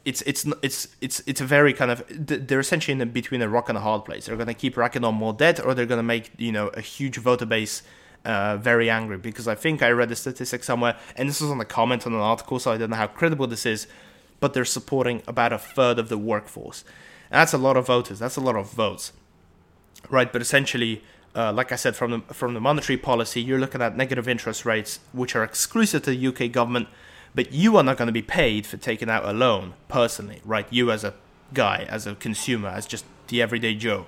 it's 0.03 0.21
it's 0.23 0.45
it's 0.61 0.89
it's 0.99 1.23
it's 1.25 1.39
a 1.39 1.45
very 1.45 1.71
kind 1.71 1.89
of 1.89 2.03
they're 2.09 2.59
essentially 2.59 3.01
in 3.01 3.09
between 3.11 3.41
a 3.41 3.47
rock 3.47 3.69
and 3.69 3.77
a 3.77 3.81
hard 3.81 4.03
place. 4.03 4.25
They're 4.25 4.35
going 4.35 4.47
to 4.47 4.53
keep 4.53 4.75
racking 4.75 5.05
on 5.05 5.15
more 5.15 5.31
debt, 5.31 5.65
or 5.65 5.73
they're 5.73 5.85
going 5.85 5.99
to 5.99 6.03
make 6.03 6.31
you 6.37 6.51
know 6.51 6.67
a 6.67 6.81
huge 6.81 7.15
voter 7.15 7.45
base 7.45 7.81
uh, 8.25 8.57
very 8.57 8.89
angry. 8.89 9.17
Because 9.17 9.47
I 9.47 9.55
think 9.55 9.81
I 9.81 9.89
read 9.89 10.11
a 10.11 10.15
statistic 10.15 10.63
somewhere, 10.63 10.97
and 11.15 11.29
this 11.29 11.41
was 11.41 11.51
on 11.51 11.59
a 11.59 11.65
comment 11.65 12.05
on 12.05 12.13
an 12.13 12.19
article, 12.19 12.59
so 12.59 12.71
I 12.71 12.77
don't 12.77 12.89
know 12.89 12.95
how 12.95 13.07
credible 13.07 13.47
this 13.47 13.65
is, 13.65 13.87
but 14.39 14.53
they're 14.53 14.65
supporting 14.65 15.21
about 15.27 15.53
a 15.53 15.57
third 15.57 15.99
of 15.99 16.09
the 16.09 16.17
workforce. 16.17 16.83
And 17.31 17.39
that's 17.39 17.53
a 17.53 17.57
lot 17.57 17.77
of 17.77 17.87
voters. 17.87 18.19
That's 18.19 18.37
a 18.37 18.41
lot 18.41 18.55
of 18.55 18.71
votes, 18.71 19.13
right? 20.09 20.31
But 20.31 20.41
essentially. 20.41 21.03
Uh, 21.35 21.51
like 21.51 21.71
I 21.71 21.77
said, 21.77 21.95
from 21.95 22.11
the 22.11 22.19
from 22.31 22.53
the 22.53 22.61
monetary 22.61 22.95
policy, 22.95 23.41
you're 23.41 23.57
looking 23.57 23.81
at 23.81 23.97
negative 23.97 24.27
interest 24.27 24.65
rates, 24.65 24.99
which 25.13 25.35
are 25.35 25.43
exclusive 25.43 26.03
to 26.03 26.11
the 26.11 26.27
UK 26.27 26.51
government, 26.51 26.87
but 27.33 27.51
you 27.51 27.75
are 27.77 27.81
not 27.81 27.97
going 27.97 28.05
to 28.05 28.11
be 28.11 28.21
paid 28.21 28.67
for 28.67 28.77
taking 28.77 29.09
out 29.09 29.25
a 29.25 29.33
loan 29.33 29.73
personally, 29.87 30.41
right? 30.45 30.67
You 30.69 30.91
as 30.91 31.03
a 31.03 31.15
guy, 31.53 31.85
as 31.89 32.05
a 32.05 32.15
consumer, 32.15 32.69
as 32.69 32.85
just 32.85 33.05
the 33.27 33.41
everyday 33.41 33.75
Joe. 33.75 34.05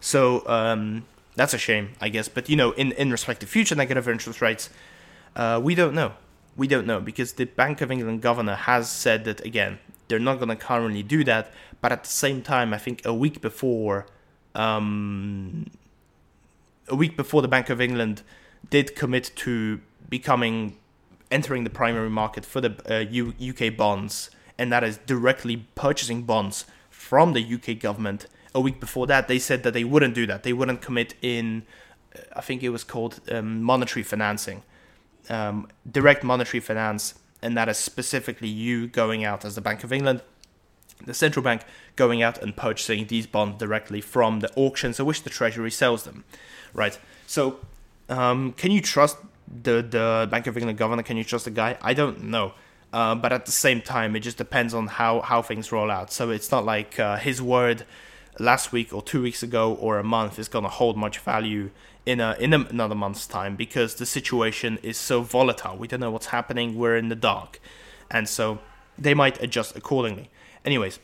So 0.00 0.46
um, 0.48 1.06
that's 1.36 1.54
a 1.54 1.58
shame, 1.58 1.92
I 2.00 2.08
guess. 2.08 2.28
But 2.28 2.48
you 2.48 2.56
know, 2.56 2.72
in 2.72 2.92
in 2.92 3.10
respect 3.10 3.40
to 3.40 3.46
future 3.46 3.74
negative 3.74 4.08
interest 4.08 4.40
rates, 4.40 4.70
uh, 5.36 5.60
we 5.62 5.74
don't 5.74 5.94
know. 5.94 6.12
We 6.56 6.68
don't 6.68 6.86
know 6.86 7.00
because 7.00 7.32
the 7.32 7.46
Bank 7.46 7.80
of 7.80 7.90
England 7.90 8.22
governor 8.22 8.54
has 8.54 8.90
said 8.90 9.24
that 9.24 9.44
again 9.44 9.78
they're 10.08 10.18
not 10.18 10.36
going 10.36 10.50
to 10.50 10.56
currently 10.56 11.02
do 11.02 11.24
that. 11.24 11.52
But 11.80 11.92
at 11.92 12.04
the 12.04 12.10
same 12.10 12.42
time, 12.42 12.72
I 12.72 12.78
think 12.78 13.04
a 13.04 13.12
week 13.12 13.40
before, 13.40 14.06
um, 14.54 15.66
a 16.88 16.94
week 16.94 17.16
before 17.16 17.42
the 17.42 17.48
Bank 17.48 17.70
of 17.70 17.80
England 17.80 18.22
did 18.70 18.94
commit 18.94 19.30
to 19.36 19.80
becoming 20.08 20.76
entering 21.30 21.64
the 21.64 21.70
primary 21.70 22.10
market 22.10 22.44
for 22.44 22.60
the 22.60 22.72
uh, 22.88 22.98
U- 23.10 23.34
UK 23.40 23.76
bonds 23.76 24.30
and 24.58 24.72
that 24.72 24.84
is 24.84 24.98
directly 24.98 25.66
purchasing 25.74 26.22
bonds 26.22 26.64
from 26.90 27.32
the 27.32 27.54
UK 27.54 27.78
government. 27.78 28.26
A 28.54 28.60
week 28.60 28.78
before 28.80 29.06
that, 29.08 29.26
they 29.26 29.38
said 29.38 29.62
that 29.64 29.72
they 29.74 29.84
wouldn't 29.84 30.14
do 30.14 30.26
that. 30.26 30.42
They 30.42 30.52
wouldn't 30.52 30.80
commit 30.80 31.14
in, 31.22 31.64
I 32.34 32.40
think 32.40 32.62
it 32.62 32.68
was 32.68 32.84
called 32.84 33.20
um, 33.30 33.62
monetary 33.62 34.02
financing, 34.02 34.62
um, 35.28 35.68
direct 35.90 36.22
monetary 36.22 36.60
finance, 36.60 37.14
and 37.42 37.56
that 37.56 37.68
is 37.68 37.78
specifically 37.78 38.48
you 38.48 38.86
going 38.86 39.24
out 39.24 39.44
as 39.44 39.54
the 39.54 39.60
Bank 39.60 39.82
of 39.84 39.92
England, 39.92 40.22
the 41.04 41.14
central 41.14 41.42
bank 41.42 41.62
going 41.96 42.22
out 42.22 42.40
and 42.42 42.56
purchasing 42.56 43.06
these 43.06 43.26
bonds 43.26 43.58
directly 43.58 44.00
from 44.00 44.40
the 44.40 44.50
auctions 44.54 45.00
at 45.00 45.06
which 45.06 45.22
the 45.24 45.30
Treasury 45.30 45.70
sells 45.70 46.04
them, 46.04 46.24
right? 46.72 46.98
So, 47.26 47.58
um, 48.08 48.52
can 48.52 48.70
you 48.70 48.80
trust 48.80 49.16
the 49.48 49.82
the 49.82 50.28
Bank 50.30 50.46
of 50.46 50.56
England 50.56 50.78
governor? 50.78 51.02
Can 51.02 51.16
you 51.16 51.24
trust 51.24 51.44
the 51.44 51.50
guy? 51.50 51.76
I 51.82 51.94
don't 51.94 52.24
know. 52.24 52.54
Uh, 52.94 53.12
but 53.12 53.32
at 53.32 53.44
the 53.44 53.50
same 53.50 53.80
time, 53.82 54.14
it 54.14 54.20
just 54.20 54.36
depends 54.36 54.72
on 54.72 54.86
how, 54.86 55.20
how 55.20 55.42
things 55.42 55.72
roll 55.72 55.90
out. 55.90 56.12
So 56.12 56.30
it's 56.30 56.52
not 56.52 56.64
like 56.64 57.00
uh, 57.00 57.16
his 57.16 57.42
word 57.42 57.84
last 58.38 58.72
week 58.72 58.92
or 58.92 59.02
two 59.02 59.22
weeks 59.22 59.42
ago 59.42 59.74
or 59.74 59.98
a 59.98 60.04
month 60.04 60.38
is 60.38 60.48
going 60.48 60.64
to 60.64 60.68
hold 60.68 60.96
much 60.96 61.18
value 61.18 61.70
in 62.06 62.20
a 62.20 62.36
in 62.38 62.52
another 62.52 62.94
month's 62.94 63.26
time 63.26 63.56
because 63.56 63.94
the 63.94 64.06
situation 64.06 64.78
is 64.82 64.96
so 64.96 65.22
volatile. 65.22 65.76
We 65.76 65.88
don't 65.88 66.00
know 66.00 66.10
what's 66.10 66.26
happening. 66.26 66.76
We're 66.76 66.96
in 66.96 67.08
the 67.08 67.14
dark, 67.14 67.60
and 68.10 68.28
so 68.28 68.58
they 68.98 69.14
might 69.14 69.42
adjust 69.42 69.76
accordingly. 69.76 70.30
Anyways, 70.64 70.98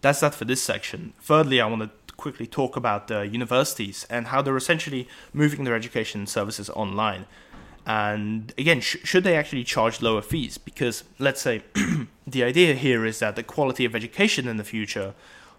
that's 0.00 0.20
that 0.20 0.34
for 0.34 0.44
this 0.44 0.62
section. 0.62 1.12
Thirdly, 1.20 1.60
I 1.60 1.66
want 1.66 1.82
to 1.82 1.90
quickly 2.16 2.46
talk 2.46 2.76
about 2.76 3.08
the 3.08 3.26
universities 3.26 4.06
and 4.08 4.28
how 4.28 4.40
they're 4.42 4.56
essentially 4.56 5.06
moving 5.32 5.64
their 5.64 5.74
education 5.74 6.26
services 6.26 6.70
online. 6.70 7.26
And 7.86 8.52
again, 8.58 8.80
sh- 8.80 8.96
should 9.04 9.22
they 9.22 9.36
actually 9.36 9.62
charge 9.62 10.02
lower 10.02 10.22
fees? 10.22 10.58
Because 10.58 11.04
let's 11.18 11.40
say 11.40 11.62
the 12.26 12.42
idea 12.42 12.74
here 12.74 13.06
is 13.06 13.20
that 13.20 13.36
the 13.36 13.42
quality 13.42 13.84
of 13.84 13.94
education 13.94 14.48
in 14.48 14.56
the 14.56 14.64
future, 14.64 15.14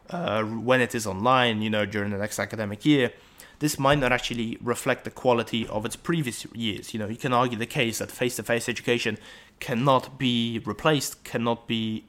uh, 0.10 0.44
when 0.44 0.82
it 0.82 0.96
is 0.96 1.06
online, 1.06 1.62
you 1.62 1.70
know, 1.70 1.86
during 1.86 2.12
the 2.12 2.18
next 2.18 2.40
academic 2.40 2.86
year, 2.86 3.12
this 3.60 3.80
might 3.80 4.00
not 4.00 4.12
actually 4.12 4.58
reflect 4.62 5.04
the 5.04 5.10
quality 5.10 5.68
of 5.68 5.86
its 5.86 5.96
previous 5.96 6.46
years. 6.54 6.94
You 6.94 7.00
know, 7.00 7.08
you 7.08 7.16
can 7.16 7.34
argue 7.34 7.58
the 7.58 7.66
case 7.66 7.98
that 8.00 8.12
face-to-face 8.12 8.70
education 8.70 9.18
cannot 9.60 10.18
be 10.18 10.62
replaced, 10.66 11.24
cannot 11.24 11.68
be, 11.68 12.06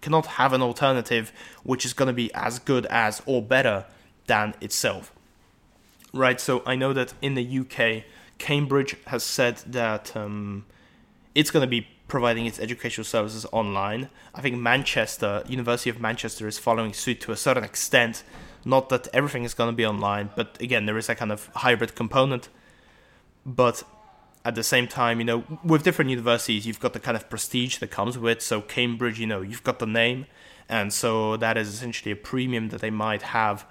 cannot 0.00 0.26
have 0.26 0.52
an 0.52 0.62
alternative 0.62 1.32
which 1.64 1.84
is 1.84 1.92
going 1.92 2.06
to 2.06 2.12
be 2.12 2.32
as 2.34 2.58
good 2.58 2.86
as 2.86 3.20
or 3.26 3.42
better 3.42 3.86
than 4.26 4.54
itself. 4.60 5.12
Right. 6.14 6.40
So 6.40 6.62
I 6.66 6.76
know 6.76 6.92
that 6.92 7.14
in 7.20 7.34
the 7.34 7.58
UK 7.60 8.04
Cambridge 8.42 8.96
has 9.06 9.22
said 9.22 9.58
that 9.68 10.16
um, 10.16 10.64
it's 11.34 11.50
going 11.50 11.62
to 11.62 11.70
be 11.70 11.86
providing 12.12 12.44
its 12.44 12.60
educational 12.60 13.06
services 13.06 13.46
online. 13.52 14.10
I 14.34 14.42
think 14.42 14.58
Manchester, 14.58 15.42
University 15.48 15.88
of 15.88 15.98
Manchester, 15.98 16.46
is 16.46 16.58
following 16.58 16.92
suit 16.92 17.22
to 17.22 17.32
a 17.32 17.36
certain 17.36 17.64
extent. 17.64 18.22
Not 18.66 18.90
that 18.90 19.08
everything 19.14 19.44
is 19.44 19.54
going 19.54 19.70
to 19.70 19.74
be 19.74 19.86
online, 19.86 20.28
but 20.36 20.60
again, 20.60 20.84
there 20.84 20.98
is 20.98 21.08
a 21.08 21.14
kind 21.14 21.32
of 21.32 21.46
hybrid 21.64 21.94
component. 21.94 22.50
But 23.46 23.82
at 24.44 24.54
the 24.54 24.62
same 24.62 24.86
time, 24.88 25.20
you 25.20 25.24
know, 25.24 25.58
with 25.64 25.84
different 25.84 26.10
universities, 26.10 26.66
you've 26.66 26.80
got 26.80 26.92
the 26.92 27.00
kind 27.00 27.16
of 27.16 27.30
prestige 27.30 27.78
that 27.78 27.90
comes 27.90 28.18
with. 28.18 28.42
So 28.42 28.60
Cambridge, 28.60 29.18
you 29.18 29.26
know, 29.26 29.40
you've 29.40 29.64
got 29.64 29.78
the 29.78 29.86
name, 29.86 30.26
and 30.68 30.92
so 30.92 31.38
that 31.38 31.56
is 31.56 31.68
essentially 31.72 32.12
a 32.12 32.16
premium 32.16 32.68
that 32.68 32.82
they 32.82 32.90
might 32.90 33.22
have 33.22 33.64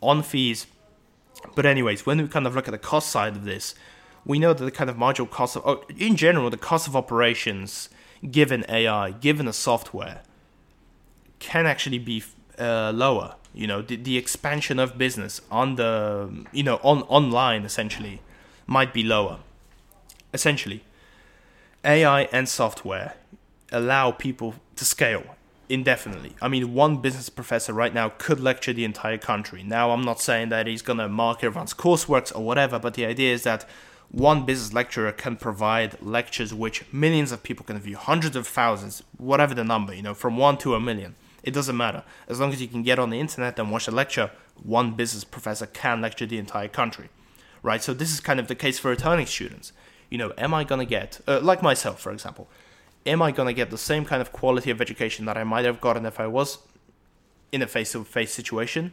on 0.00 0.22
fees. 0.22 0.66
But 1.54 1.66
anyways, 1.66 2.06
when 2.06 2.22
we 2.22 2.26
kind 2.26 2.46
of 2.46 2.54
look 2.54 2.68
at 2.68 2.72
the 2.72 2.78
cost 2.78 3.10
side 3.10 3.36
of 3.36 3.44
this, 3.44 3.74
we 4.24 4.38
know 4.38 4.52
that 4.52 4.64
the 4.64 4.70
kind 4.70 4.88
of 4.88 4.96
marginal 4.96 5.26
cost 5.26 5.56
of, 5.56 5.62
oh, 5.66 5.84
in 5.96 6.16
general, 6.16 6.50
the 6.50 6.56
cost 6.56 6.86
of 6.86 6.94
operations 6.94 7.88
given 8.30 8.64
AI, 8.68 9.10
given 9.12 9.48
a 9.48 9.52
software, 9.52 10.22
can 11.38 11.66
actually 11.66 11.98
be 11.98 12.22
uh, 12.58 12.92
lower. 12.94 13.36
You 13.52 13.66
know, 13.66 13.82
the, 13.82 13.96
the 13.96 14.16
expansion 14.16 14.78
of 14.78 14.96
business 14.96 15.40
on 15.50 15.74
the, 15.74 16.46
you 16.52 16.62
know, 16.62 16.76
on 16.82 17.02
online 17.02 17.64
essentially 17.64 18.20
might 18.66 18.94
be 18.94 19.02
lower. 19.02 19.40
Essentially, 20.32 20.84
AI 21.84 22.22
and 22.32 22.48
software 22.48 23.14
allow 23.70 24.12
people 24.12 24.54
to 24.76 24.84
scale 24.84 25.36
indefinitely. 25.68 26.34
I 26.40 26.48
mean, 26.48 26.74
one 26.74 26.98
business 26.98 27.28
professor 27.28 27.72
right 27.72 27.92
now 27.92 28.10
could 28.10 28.40
lecture 28.40 28.72
the 28.72 28.84
entire 28.84 29.18
country. 29.18 29.62
Now, 29.62 29.90
I'm 29.90 30.02
not 30.02 30.20
saying 30.20 30.50
that 30.50 30.66
he's 30.66 30.82
going 30.82 30.98
to 30.98 31.08
mark 31.08 31.42
everyone's 31.42 31.74
courseworks 31.74 32.34
or 32.34 32.44
whatever, 32.44 32.78
but 32.78 32.94
the 32.94 33.06
idea 33.06 33.32
is 33.32 33.42
that 33.44 33.68
one 34.12 34.44
business 34.44 34.74
lecturer 34.74 35.10
can 35.10 35.36
provide 35.36 36.00
lectures 36.02 36.52
which 36.52 36.84
millions 36.92 37.32
of 37.32 37.42
people 37.42 37.64
can 37.64 37.78
view, 37.78 37.96
hundreds 37.96 38.36
of 38.36 38.46
thousands, 38.46 39.02
whatever 39.16 39.54
the 39.54 39.64
number, 39.64 39.94
you 39.94 40.02
know, 40.02 40.12
from 40.12 40.36
one 40.36 40.58
to 40.58 40.74
a 40.74 40.80
million. 40.80 41.14
It 41.42 41.54
doesn't 41.54 41.76
matter. 41.76 42.04
As 42.28 42.38
long 42.38 42.52
as 42.52 42.60
you 42.60 42.68
can 42.68 42.82
get 42.82 42.98
on 42.98 43.08
the 43.08 43.18
internet 43.18 43.58
and 43.58 43.72
watch 43.72 43.88
a 43.88 43.90
lecture, 43.90 44.30
one 44.62 44.92
business 44.92 45.24
professor 45.24 45.66
can 45.66 46.02
lecture 46.02 46.26
the 46.26 46.38
entire 46.38 46.68
country, 46.68 47.08
right? 47.62 47.82
So 47.82 47.94
this 47.94 48.12
is 48.12 48.20
kind 48.20 48.38
of 48.38 48.48
the 48.48 48.54
case 48.54 48.78
for 48.78 48.90
returning 48.90 49.26
students. 49.26 49.72
You 50.10 50.18
know, 50.18 50.34
am 50.36 50.52
I 50.52 50.64
gonna 50.64 50.84
get, 50.84 51.20
uh, 51.26 51.40
like 51.40 51.62
myself, 51.62 51.98
for 51.98 52.12
example, 52.12 52.48
am 53.06 53.22
I 53.22 53.32
gonna 53.32 53.54
get 53.54 53.70
the 53.70 53.78
same 53.78 54.04
kind 54.04 54.20
of 54.20 54.30
quality 54.30 54.70
of 54.70 54.82
education 54.82 55.24
that 55.24 55.38
I 55.38 55.44
might 55.44 55.64
have 55.64 55.80
gotten 55.80 56.04
if 56.04 56.20
I 56.20 56.26
was 56.26 56.58
in 57.50 57.62
a 57.62 57.66
face-to-face 57.66 58.32
situation? 58.32 58.92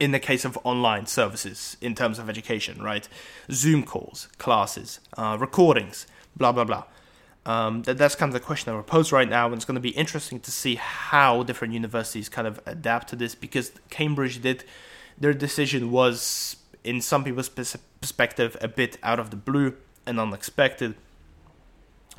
In 0.00 0.12
the 0.12 0.18
case 0.18 0.46
of 0.46 0.58
online 0.64 1.06
services 1.06 1.76
in 1.80 1.94
terms 1.94 2.18
of 2.18 2.28
education, 2.28 2.82
right? 2.82 3.06
Zoom 3.52 3.84
calls, 3.84 4.28
classes, 4.38 4.98
uh, 5.16 5.36
recordings, 5.38 6.06
blah, 6.34 6.50
blah, 6.50 6.64
blah. 6.64 6.84
Um, 7.44 7.82
that, 7.82 7.98
that's 7.98 8.14
kind 8.14 8.30
of 8.30 8.34
the 8.34 8.44
question 8.44 8.72
I 8.72 8.76
propose 8.76 9.12
right 9.12 9.28
now, 9.28 9.46
and 9.46 9.54
it's 9.54 9.66
going 9.66 9.74
to 9.74 9.80
be 9.80 9.90
interesting 9.90 10.40
to 10.40 10.50
see 10.50 10.76
how 10.76 11.42
different 11.42 11.74
universities 11.74 12.30
kind 12.30 12.48
of 12.48 12.60
adapt 12.64 13.08
to 13.10 13.16
this 13.16 13.34
because 13.34 13.72
Cambridge 13.90 14.40
did, 14.40 14.64
their 15.18 15.34
decision 15.34 15.90
was, 15.90 16.56
in 16.82 17.02
some 17.02 17.22
people's 17.22 17.50
perspective, 17.50 18.56
a 18.60 18.68
bit 18.68 18.96
out 19.02 19.20
of 19.20 19.30
the 19.30 19.36
blue 19.36 19.76
and 20.06 20.18
unexpected. 20.18 20.94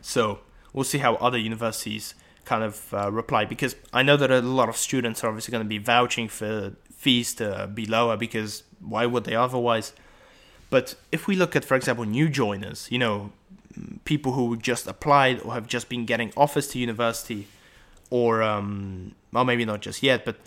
So 0.01 0.41
we'll 0.71 0.83
see 0.83 0.99
how 0.99 1.15
other 1.15 1.37
universities 1.37 2.13
kind 2.45 2.63
of 2.63 2.93
uh, 2.93 3.11
reply 3.11 3.45
because 3.45 3.75
I 3.93 4.03
know 4.03 4.17
that 4.17 4.31
a 4.31 4.41
lot 4.41 4.69
of 4.69 4.77
students 4.77 5.23
are 5.23 5.27
obviously 5.27 5.51
going 5.51 5.63
to 5.63 5.69
be 5.69 5.77
vouching 5.77 6.27
for 6.27 6.73
fees 6.93 7.33
to 7.35 7.69
be 7.73 7.85
lower 7.85 8.17
because 8.17 8.63
why 8.79 9.05
would 9.05 9.23
they 9.23 9.35
otherwise? 9.35 9.93
But 10.69 10.95
if 11.11 11.27
we 11.27 11.35
look 11.35 11.55
at, 11.55 11.65
for 11.65 11.75
example, 11.75 12.05
new 12.05 12.29
joiners, 12.29 12.87
you 12.89 12.97
know, 12.97 13.31
people 14.05 14.33
who 14.33 14.55
just 14.57 14.87
applied 14.87 15.41
or 15.41 15.53
have 15.53 15.67
just 15.67 15.89
been 15.89 16.05
getting 16.05 16.31
offers 16.35 16.67
to 16.69 16.79
university, 16.79 17.47
or 18.09 18.41
um, 18.41 19.13
well, 19.31 19.45
maybe 19.45 19.65
not 19.65 19.81
just 19.81 20.03
yet, 20.03 20.25
but 20.25 20.37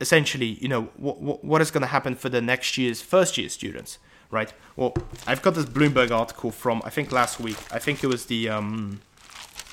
essentially, 0.00 0.58
you 0.60 0.68
know, 0.68 0.82
what 0.96 1.44
what 1.44 1.60
is 1.60 1.70
going 1.70 1.82
to 1.82 1.88
happen 1.88 2.14
for 2.14 2.28
the 2.28 2.40
next 2.40 2.76
year's 2.76 3.00
first 3.00 3.38
year 3.38 3.48
students, 3.48 3.98
right? 4.30 4.52
Well, 4.76 4.94
I've 5.26 5.42
got 5.42 5.54
this 5.54 5.66
Bloomberg 5.66 6.10
article 6.10 6.50
from 6.50 6.82
I 6.84 6.90
think 6.90 7.12
last 7.12 7.40
week. 7.40 7.58
I 7.70 7.78
think 7.78 8.02
it 8.04 8.08
was 8.08 8.26
the 8.26 8.48
um, 8.48 9.00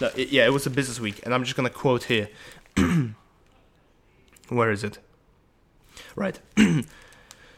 the, 0.01 0.27
yeah, 0.29 0.45
it 0.45 0.53
was 0.53 0.65
a 0.65 0.69
Business 0.69 0.99
Week, 0.99 1.19
and 1.23 1.33
I'm 1.33 1.43
just 1.43 1.55
to 1.55 1.69
quote 1.69 2.05
here. 2.05 2.29
Where 4.49 4.71
is 4.71 4.83
it? 4.83 4.97
Right. 6.15 6.39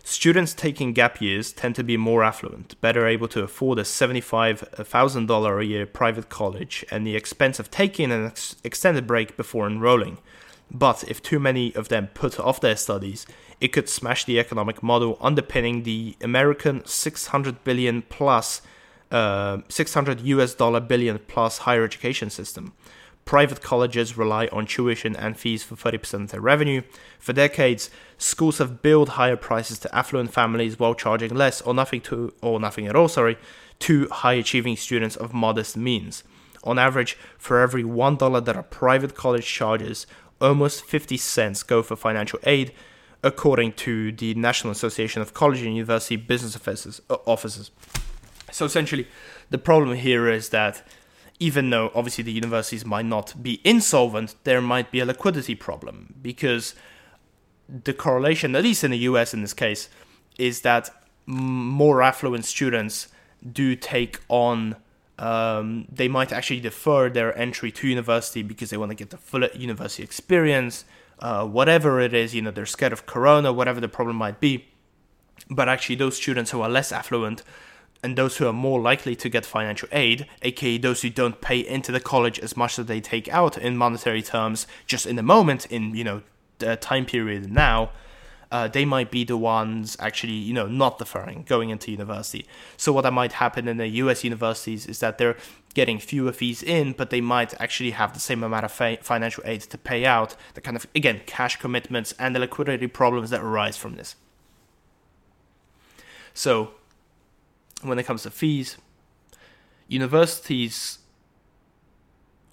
Students 0.03 0.53
taking 0.53 0.91
gap 0.91 1.21
years 1.21 1.53
tend 1.53 1.75
to 1.75 1.83
be 1.83 1.95
more 1.95 2.23
affluent, 2.23 2.79
better 2.81 3.07
able 3.07 3.29
to 3.29 3.41
afford 3.41 3.79
a 3.79 3.83
$75,000 3.83 5.59
a 5.59 5.65
year 5.65 5.85
private 5.85 6.27
college 6.27 6.85
and 6.91 7.07
the 7.07 7.15
expense 7.15 7.57
of 7.57 7.71
taking 7.71 8.11
an 8.11 8.25
ex- 8.25 8.57
extended 8.63 9.07
break 9.07 9.37
before 9.37 9.65
enrolling. 9.65 10.17
But 10.69 11.05
if 11.07 11.23
too 11.23 11.39
many 11.39 11.73
of 11.75 11.87
them 11.87 12.07
put 12.13 12.39
off 12.39 12.59
their 12.59 12.75
studies, 12.75 13.25
it 13.61 13.69
could 13.69 13.87
smash 13.87 14.25
the 14.25 14.39
economic 14.39 14.83
model 14.83 15.17
underpinning 15.21 15.83
the 15.83 16.17
American 16.21 16.85
600 16.85 17.63
billion 17.63 18.01
plus 18.01 18.61
uh, 19.13 19.59
600 19.69 20.21
US 20.21 20.55
dollar 20.55 20.79
billion 20.79 21.19
plus 21.19 21.59
higher 21.59 21.83
education 21.83 22.29
system. 22.29 22.73
Private 23.25 23.61
colleges 23.61 24.17
rely 24.17 24.47
on 24.47 24.65
tuition 24.65 25.15
and 25.15 25.37
fees 25.37 25.63
for 25.63 25.75
30% 25.75 26.23
of 26.25 26.31
their 26.31 26.41
revenue. 26.41 26.81
For 27.19 27.31
decades, 27.31 27.89
schools 28.17 28.57
have 28.57 28.81
billed 28.81 29.09
higher 29.09 29.37
prices 29.37 29.79
to 29.79 29.95
affluent 29.95 30.33
families 30.33 30.77
while 30.77 30.93
charging 30.93 31.33
less 31.33 31.61
or 31.61 31.73
nothing 31.73 32.01
to 32.01 32.33
or 32.41 32.59
nothing 32.59 32.85
at 32.87 32.97
all, 32.97 33.07
sorry, 33.07 33.37
to 33.79 34.09
high 34.09 34.33
achieving 34.33 34.75
students 34.75 35.15
of 35.15 35.33
modest 35.33 35.77
means. 35.77 36.23
On 36.65 36.77
average, 36.77 37.17
for 37.37 37.61
every 37.61 37.83
$1 37.83 38.45
that 38.45 38.57
a 38.57 38.63
private 38.63 39.15
college 39.15 39.45
charges, 39.45 40.05
almost 40.41 40.83
50 40.85 41.17
cents 41.17 41.63
go 41.63 41.81
for 41.81 41.95
financial 41.95 42.39
aid, 42.43 42.73
according 43.21 43.73
to 43.73 44.11
the 44.11 44.33
National 44.33 44.71
Association 44.71 45.21
of 45.21 45.33
College 45.33 45.61
and 45.61 45.75
University 45.75 46.17
Business 46.17 46.57
Officers. 47.25 47.71
So 48.53 48.65
essentially, 48.65 49.07
the 49.49 49.57
problem 49.57 49.97
here 49.97 50.29
is 50.29 50.49
that 50.49 50.85
even 51.39 51.69
though 51.69 51.91
obviously 51.93 52.23
the 52.23 52.31
universities 52.31 52.85
might 52.85 53.05
not 53.05 53.41
be 53.41 53.59
insolvent, 53.63 54.35
there 54.43 54.61
might 54.61 54.91
be 54.91 54.99
a 54.99 55.05
liquidity 55.05 55.55
problem 55.55 56.13
because 56.21 56.75
the 57.67 57.93
correlation, 57.93 58.55
at 58.55 58.63
least 58.63 58.83
in 58.83 58.91
the 58.91 58.99
US 59.09 59.33
in 59.33 59.41
this 59.41 59.53
case, 59.53 59.89
is 60.37 60.61
that 60.61 60.89
more 61.25 62.01
affluent 62.01 62.45
students 62.45 63.07
do 63.51 63.75
take 63.75 64.19
on 64.29 64.75
Um, 65.19 65.85
they 65.91 66.07
might 66.07 66.31
actually 66.31 66.59
defer 66.59 67.09
their 67.09 67.37
entry 67.37 67.71
to 67.71 67.87
university 67.87 68.41
because 68.41 68.69
they 68.71 68.77
want 68.77 68.89
to 68.89 68.95
get 68.95 69.09
the 69.11 69.17
full 69.17 69.45
university 69.53 70.03
experience. 70.03 70.85
Uh, 71.19 71.45
whatever 71.45 72.01
it 72.01 72.13
is, 72.13 72.33
you 72.33 72.41
know, 72.41 72.51
they're 72.51 72.65
scared 72.65 72.93
of 72.93 73.05
corona, 73.05 73.53
whatever 73.53 73.79
the 73.79 73.87
problem 73.87 74.15
might 74.15 74.39
be. 74.39 74.65
But 75.49 75.69
actually, 75.69 75.95
those 75.95 76.17
students 76.17 76.51
who 76.51 76.61
are 76.61 76.69
less 76.69 76.91
affluent 76.91 77.43
and 78.03 78.17
those 78.17 78.37
who 78.37 78.47
are 78.47 78.53
more 78.53 78.81
likely 78.81 79.15
to 79.15 79.29
get 79.29 79.45
financial 79.45 79.87
aid, 79.91 80.27
aka 80.41 80.77
those 80.77 81.01
who 81.01 81.09
don't 81.09 81.41
pay 81.41 81.59
into 81.59 81.91
the 81.91 82.01
college 82.01 82.37
as 82.39 82.57
much 82.57 82.77
as 82.77 82.85
they 82.85 82.99
take 82.99 83.27
out 83.29 83.57
in 83.57 83.77
monetary 83.77 84.21
terms, 84.21 84.67
just 84.85 85.05
in 85.05 85.15
the 85.15 85.23
moment, 85.23 85.65
in 85.67 85.95
you 85.95 86.03
know 86.03 86.21
the 86.59 86.75
time 86.75 87.05
period 87.05 87.51
now, 87.51 87.91
uh, 88.51 88.67
they 88.67 88.85
might 88.85 89.09
be 89.09 89.23
the 89.23 89.37
ones 89.37 89.97
actually, 89.99 90.33
you 90.33 90.53
know, 90.53 90.67
not 90.67 90.99
deferring, 90.99 91.43
going 91.43 91.71
into 91.71 91.89
university. 91.91 92.45
So 92.77 92.93
what 92.93 93.01
that 93.01 93.13
might 93.13 93.33
happen 93.33 93.67
in 93.67 93.77
the 93.77 93.87
U.S. 93.87 94.23
universities 94.23 94.85
is 94.85 94.99
that 94.99 95.17
they're 95.17 95.37
getting 95.73 95.97
fewer 95.97 96.31
fees 96.31 96.61
in, 96.61 96.93
but 96.93 97.09
they 97.09 97.21
might 97.21 97.59
actually 97.59 97.91
have 97.91 98.13
the 98.13 98.19
same 98.19 98.43
amount 98.43 98.65
of 98.65 98.71
fa- 98.71 98.99
financial 99.01 99.43
aid 99.47 99.61
to 99.61 99.77
pay 99.77 100.05
out. 100.05 100.35
The 100.53 100.61
kind 100.61 100.77
of 100.77 100.85
again 100.93 101.21
cash 101.25 101.55
commitments 101.55 102.13
and 102.19 102.35
the 102.35 102.39
liquidity 102.39 102.87
problems 102.87 103.31
that 103.31 103.41
arise 103.41 103.77
from 103.77 103.95
this. 103.95 104.15
So 106.33 106.73
when 107.89 107.99
it 107.99 108.03
comes 108.03 108.23
to 108.23 108.31
fees, 108.31 108.77
universities 109.87 110.99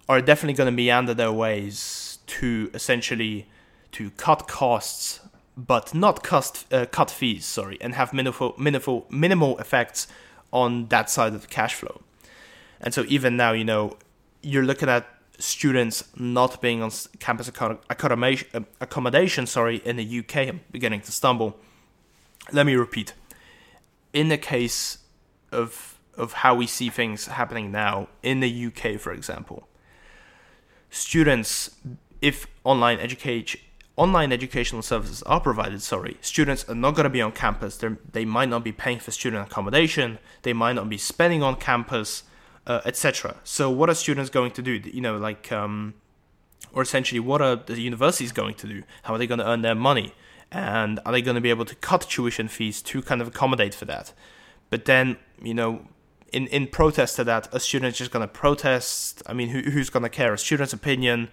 are 0.08 0.20
definitely 0.20 0.54
going 0.54 0.66
to 0.66 0.72
meander 0.72 1.14
their 1.14 1.32
ways 1.32 2.18
to 2.26 2.70
essentially 2.74 3.46
to 3.92 4.10
cut 4.12 4.48
costs 4.48 5.20
but 5.56 5.94
not 5.94 6.22
cut 6.22 6.64
uh, 6.72 6.86
cut 6.90 7.10
fees 7.10 7.44
sorry 7.44 7.76
and 7.80 7.94
have 7.94 8.12
minimal 8.12 8.54
minimal 8.58 9.06
minimal 9.10 9.58
effects 9.58 10.06
on 10.52 10.86
that 10.88 11.10
side 11.10 11.34
of 11.34 11.42
the 11.42 11.46
cash 11.46 11.74
flow. 11.74 12.00
And 12.80 12.94
so 12.94 13.04
even 13.08 13.36
now 13.36 13.52
you 13.52 13.64
know 13.64 13.96
you're 14.42 14.64
looking 14.64 14.88
at 14.88 15.06
students 15.38 16.04
not 16.16 16.60
being 16.60 16.82
on 16.82 16.90
campus 17.18 17.48
accommodation, 17.48 18.48
uh, 18.54 18.60
accommodation 18.80 19.46
sorry 19.46 19.76
in 19.84 19.96
the 19.96 20.18
UK 20.20 20.36
I'm 20.48 20.60
beginning 20.70 21.02
to 21.02 21.12
stumble. 21.12 21.56
Let 22.52 22.66
me 22.66 22.74
repeat. 22.74 23.12
In 24.12 24.28
the 24.28 24.38
case 24.38 24.98
of 25.52 25.98
of 26.16 26.32
how 26.34 26.54
we 26.54 26.66
see 26.66 26.90
things 26.90 27.26
happening 27.26 27.70
now 27.72 28.08
in 28.22 28.40
the 28.40 28.66
UK, 28.66 29.00
for 29.00 29.12
example. 29.12 29.66
Students, 30.90 31.70
if 32.20 32.46
online 32.64 32.98
education 32.98 33.60
online 34.00 34.32
educational 34.32 34.80
services 34.80 35.22
are 35.24 35.40
provided, 35.40 35.82
sorry, 35.82 36.16
students 36.22 36.66
are 36.70 36.74
not 36.74 36.94
going 36.94 37.04
to 37.04 37.10
be 37.10 37.20
on 37.20 37.30
campus. 37.32 37.76
They're, 37.76 37.98
they 38.12 38.24
might 38.24 38.48
not 38.48 38.64
be 38.64 38.72
paying 38.72 38.98
for 38.98 39.10
student 39.10 39.46
accommodation. 39.46 40.18
They 40.40 40.54
might 40.54 40.72
not 40.72 40.88
be 40.88 40.96
spending 40.96 41.42
on 41.42 41.56
campus, 41.56 42.22
uh, 42.66 42.80
etc. 42.86 43.36
So, 43.44 43.70
what 43.70 43.90
are 43.90 43.94
students 43.94 44.30
going 44.30 44.52
to 44.52 44.62
do? 44.62 44.72
You 44.72 45.02
know, 45.02 45.18
like, 45.18 45.52
um, 45.52 45.94
or 46.72 46.82
essentially, 46.82 47.20
what 47.20 47.42
are 47.42 47.56
the 47.56 47.78
universities 47.78 48.32
going 48.32 48.54
to 48.54 48.66
do? 48.66 48.82
How 49.02 49.14
are 49.14 49.18
they 49.18 49.26
going 49.26 49.40
to 49.40 49.46
earn 49.46 49.60
their 49.60 49.74
money? 49.74 50.14
And 50.50 50.98
are 51.04 51.12
they 51.12 51.22
going 51.22 51.36
to 51.36 51.40
be 51.40 51.50
able 51.50 51.66
to 51.66 51.74
cut 51.76 52.00
tuition 52.08 52.48
fees 52.48 52.80
to 52.82 53.02
kind 53.02 53.20
of 53.20 53.28
accommodate 53.28 53.74
for 53.74 53.84
that? 53.84 54.14
But 54.70 54.86
then, 54.86 55.18
you 55.42 55.55
know, 55.55 55.83
in, 56.33 56.46
in 56.48 56.66
protest 56.66 57.16
to 57.16 57.24
that, 57.24 57.53
a 57.53 57.61
student's 57.61 57.98
just 57.98 58.11
going 58.11 58.26
to 58.26 58.33
protest. 58.33 59.22
I 59.26 59.33
mean, 59.33 59.48
who, 59.48 59.70
who's 59.70 59.90
going 59.90 60.03
to 60.03 60.09
care? 60.09 60.33
A 60.33 60.38
student's 60.38 60.72
opinion 60.72 61.29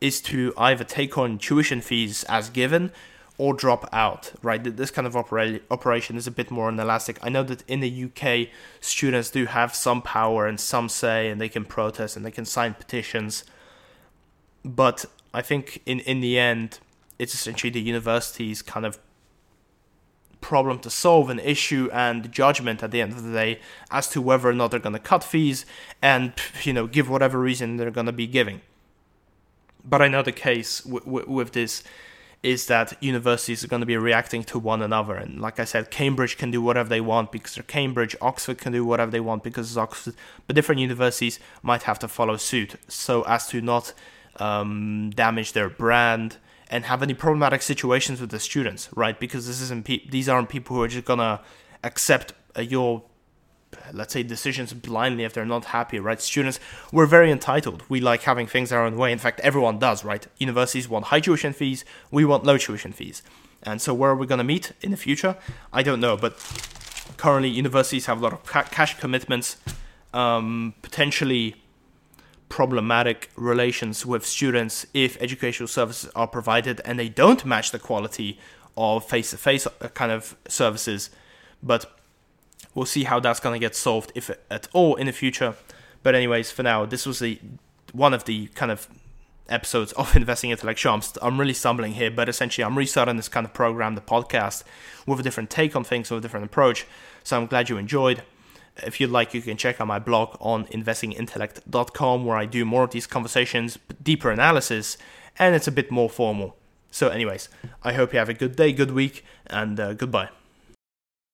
is 0.00 0.20
to 0.22 0.52
either 0.56 0.84
take 0.84 1.18
on 1.18 1.38
tuition 1.38 1.80
fees 1.80 2.24
as 2.24 2.48
given 2.48 2.92
or 3.38 3.54
drop 3.54 3.88
out, 3.92 4.32
right? 4.42 4.62
This 4.62 4.90
kind 4.90 5.06
of 5.06 5.16
opera- 5.16 5.60
operation 5.70 6.16
is 6.16 6.26
a 6.26 6.30
bit 6.30 6.50
more 6.50 6.68
inelastic. 6.68 7.18
I 7.22 7.30
know 7.30 7.42
that 7.44 7.62
in 7.68 7.80
the 7.80 8.04
UK, 8.04 8.48
students 8.80 9.30
do 9.30 9.46
have 9.46 9.74
some 9.74 10.02
power 10.02 10.46
and 10.46 10.60
some 10.60 10.88
say, 10.88 11.30
and 11.30 11.40
they 11.40 11.48
can 11.48 11.64
protest 11.64 12.16
and 12.16 12.24
they 12.24 12.30
can 12.30 12.44
sign 12.44 12.74
petitions. 12.74 13.44
But 14.62 15.06
I 15.32 15.40
think 15.40 15.80
in, 15.86 16.00
in 16.00 16.20
the 16.20 16.38
end, 16.38 16.80
it's 17.18 17.32
essentially 17.32 17.70
the 17.70 17.80
universities 17.80 18.60
kind 18.60 18.84
of 18.84 18.98
problem 20.40 20.78
to 20.80 20.90
solve, 20.90 21.30
an 21.30 21.38
issue 21.38 21.88
and 21.92 22.30
judgment 22.32 22.82
at 22.82 22.90
the 22.90 23.00
end 23.00 23.12
of 23.12 23.22
the 23.22 23.32
day 23.32 23.60
as 23.90 24.08
to 24.08 24.20
whether 24.20 24.48
or 24.48 24.52
not 24.52 24.70
they're 24.70 24.80
going 24.80 24.94
to 24.94 24.98
cut 24.98 25.24
fees 25.24 25.66
and 26.00 26.32
you 26.62 26.72
know 26.72 26.86
give 26.86 27.08
whatever 27.08 27.38
reason 27.38 27.76
they're 27.76 27.90
going 27.90 28.06
to 28.06 28.12
be 28.12 28.26
giving. 28.26 28.60
But 29.84 30.02
I 30.02 30.08
know 30.08 30.22
the 30.22 30.32
case 30.32 30.80
w- 30.80 31.04
w- 31.04 31.30
with 31.30 31.52
this 31.52 31.82
is 32.42 32.66
that 32.66 32.96
universities 33.02 33.62
are 33.62 33.68
going 33.68 33.80
to 33.80 33.86
be 33.86 33.96
reacting 33.96 34.42
to 34.42 34.58
one 34.58 34.80
another. 34.80 35.14
And 35.14 35.40
like 35.40 35.60
I 35.60 35.64
said, 35.64 35.90
Cambridge 35.90 36.38
can 36.38 36.50
do 36.50 36.62
whatever 36.62 36.88
they 36.88 37.00
want 37.00 37.32
because 37.32 37.54
they're 37.54 37.64
Cambridge, 37.64 38.16
Oxford 38.20 38.58
can 38.58 38.72
do 38.72 38.84
whatever 38.84 39.10
they 39.10 39.20
want 39.20 39.42
because 39.42 39.68
it's 39.70 39.76
Oxford, 39.76 40.14
but 40.46 40.56
different 40.56 40.80
universities 40.80 41.38
might 41.62 41.82
have 41.82 41.98
to 41.98 42.08
follow 42.08 42.38
suit 42.38 42.76
so 42.88 43.22
as 43.22 43.46
to 43.48 43.60
not 43.60 43.92
um, 44.36 45.10
damage 45.14 45.52
their 45.52 45.68
brand 45.68 46.38
and 46.70 46.84
have 46.84 47.02
any 47.02 47.14
problematic 47.14 47.62
situations 47.62 48.20
with 48.20 48.30
the 48.30 48.40
students, 48.40 48.88
right? 48.94 49.18
Because 49.18 49.46
this 49.46 49.60
isn't 49.60 49.84
pe- 49.84 50.06
these 50.08 50.28
aren't 50.28 50.48
people 50.48 50.76
who 50.76 50.82
are 50.82 50.88
just 50.88 51.04
gonna 51.04 51.40
accept 51.82 52.32
uh, 52.56 52.60
your 52.62 53.02
let's 53.92 54.12
say 54.12 54.22
decisions 54.22 54.72
blindly 54.72 55.24
if 55.24 55.32
they're 55.32 55.44
not 55.44 55.66
happy, 55.66 55.98
right? 55.98 56.20
Students, 56.20 56.58
we're 56.92 57.06
very 57.06 57.30
entitled. 57.30 57.82
We 57.88 58.00
like 58.00 58.22
having 58.22 58.46
things 58.46 58.72
our 58.72 58.84
own 58.84 58.96
way. 58.96 59.12
In 59.12 59.18
fact, 59.18 59.40
everyone 59.40 59.78
does, 59.78 60.04
right? 60.04 60.26
Universities 60.38 60.88
want 60.88 61.06
high 61.06 61.20
tuition 61.20 61.52
fees. 61.52 61.84
We 62.10 62.24
want 62.24 62.44
low 62.44 62.58
tuition 62.58 62.92
fees. 62.92 63.22
And 63.62 63.80
so, 63.80 63.92
where 63.92 64.10
are 64.10 64.16
we 64.16 64.26
going 64.26 64.38
to 64.38 64.44
meet 64.44 64.72
in 64.80 64.90
the 64.90 64.96
future? 64.96 65.36
I 65.72 65.82
don't 65.82 66.00
know. 66.00 66.16
But 66.16 66.38
currently, 67.16 67.50
universities 67.50 68.06
have 68.06 68.18
a 68.18 68.22
lot 68.22 68.32
of 68.32 68.44
ca- 68.44 68.64
cash 68.64 68.98
commitments, 68.98 69.56
um, 70.14 70.74
potentially 70.82 71.56
problematic 72.50 73.30
relations 73.36 74.04
with 74.04 74.26
students 74.26 74.84
if 74.92 75.16
educational 75.22 75.68
services 75.68 76.10
are 76.14 76.26
provided 76.26 76.82
and 76.84 76.98
they 76.98 77.08
don't 77.08 77.46
match 77.46 77.70
the 77.70 77.78
quality 77.78 78.38
of 78.76 79.08
face 79.08 79.30
to 79.30 79.38
face 79.38 79.66
kind 79.94 80.12
of 80.12 80.36
services. 80.46 81.08
But 81.62 81.86
we'll 82.74 82.86
see 82.86 83.04
how 83.04 83.20
that's 83.20 83.40
going 83.40 83.58
to 83.58 83.64
get 83.64 83.74
solved, 83.74 84.12
if 84.14 84.30
at 84.50 84.68
all, 84.72 84.96
in 84.96 85.06
the 85.06 85.12
future. 85.12 85.54
But, 86.02 86.14
anyways, 86.14 86.50
for 86.50 86.62
now, 86.62 86.84
this 86.84 87.06
was 87.06 87.20
the 87.20 87.38
one 87.92 88.14
of 88.14 88.24
the 88.24 88.46
kind 88.48 88.70
of 88.72 88.88
episodes 89.48 89.92
of 89.92 90.14
Investing 90.22 90.50
Intellectual. 90.50 90.94
I'm, 90.94 91.02
st- 91.02 91.22
I'm 91.22 91.38
really 91.38 91.54
stumbling 91.54 91.92
here, 91.92 92.10
but 92.10 92.28
essentially, 92.28 92.64
I'm 92.64 92.76
restarting 92.76 93.16
this 93.16 93.28
kind 93.28 93.46
of 93.46 93.54
program, 93.54 93.94
the 93.94 94.00
podcast, 94.00 94.64
with 95.06 95.20
a 95.20 95.22
different 95.22 95.50
take 95.50 95.76
on 95.76 95.84
things, 95.84 96.10
with 96.10 96.18
a 96.18 96.22
different 96.22 96.46
approach. 96.46 96.86
So, 97.22 97.36
I'm 97.36 97.46
glad 97.46 97.68
you 97.68 97.76
enjoyed. 97.76 98.22
If 98.84 99.00
you'd 99.00 99.10
like, 99.10 99.34
you 99.34 99.42
can 99.42 99.56
check 99.56 99.80
out 99.80 99.86
my 99.86 99.98
blog 99.98 100.36
on 100.40 100.66
investingintellect.com 100.66 102.24
where 102.24 102.36
I 102.36 102.46
do 102.46 102.64
more 102.64 102.84
of 102.84 102.90
these 102.90 103.06
conversations, 103.06 103.78
deeper 104.02 104.30
analysis, 104.30 104.96
and 105.38 105.54
it's 105.54 105.68
a 105.68 105.72
bit 105.72 105.90
more 105.90 106.10
formal. 106.10 106.56
So, 106.90 107.08
anyways, 107.08 107.48
I 107.82 107.92
hope 107.92 108.12
you 108.12 108.18
have 108.18 108.28
a 108.28 108.34
good 108.34 108.56
day, 108.56 108.72
good 108.72 108.90
week, 108.90 109.24
and 109.46 109.78
uh, 109.78 109.94
goodbye. 109.94 110.30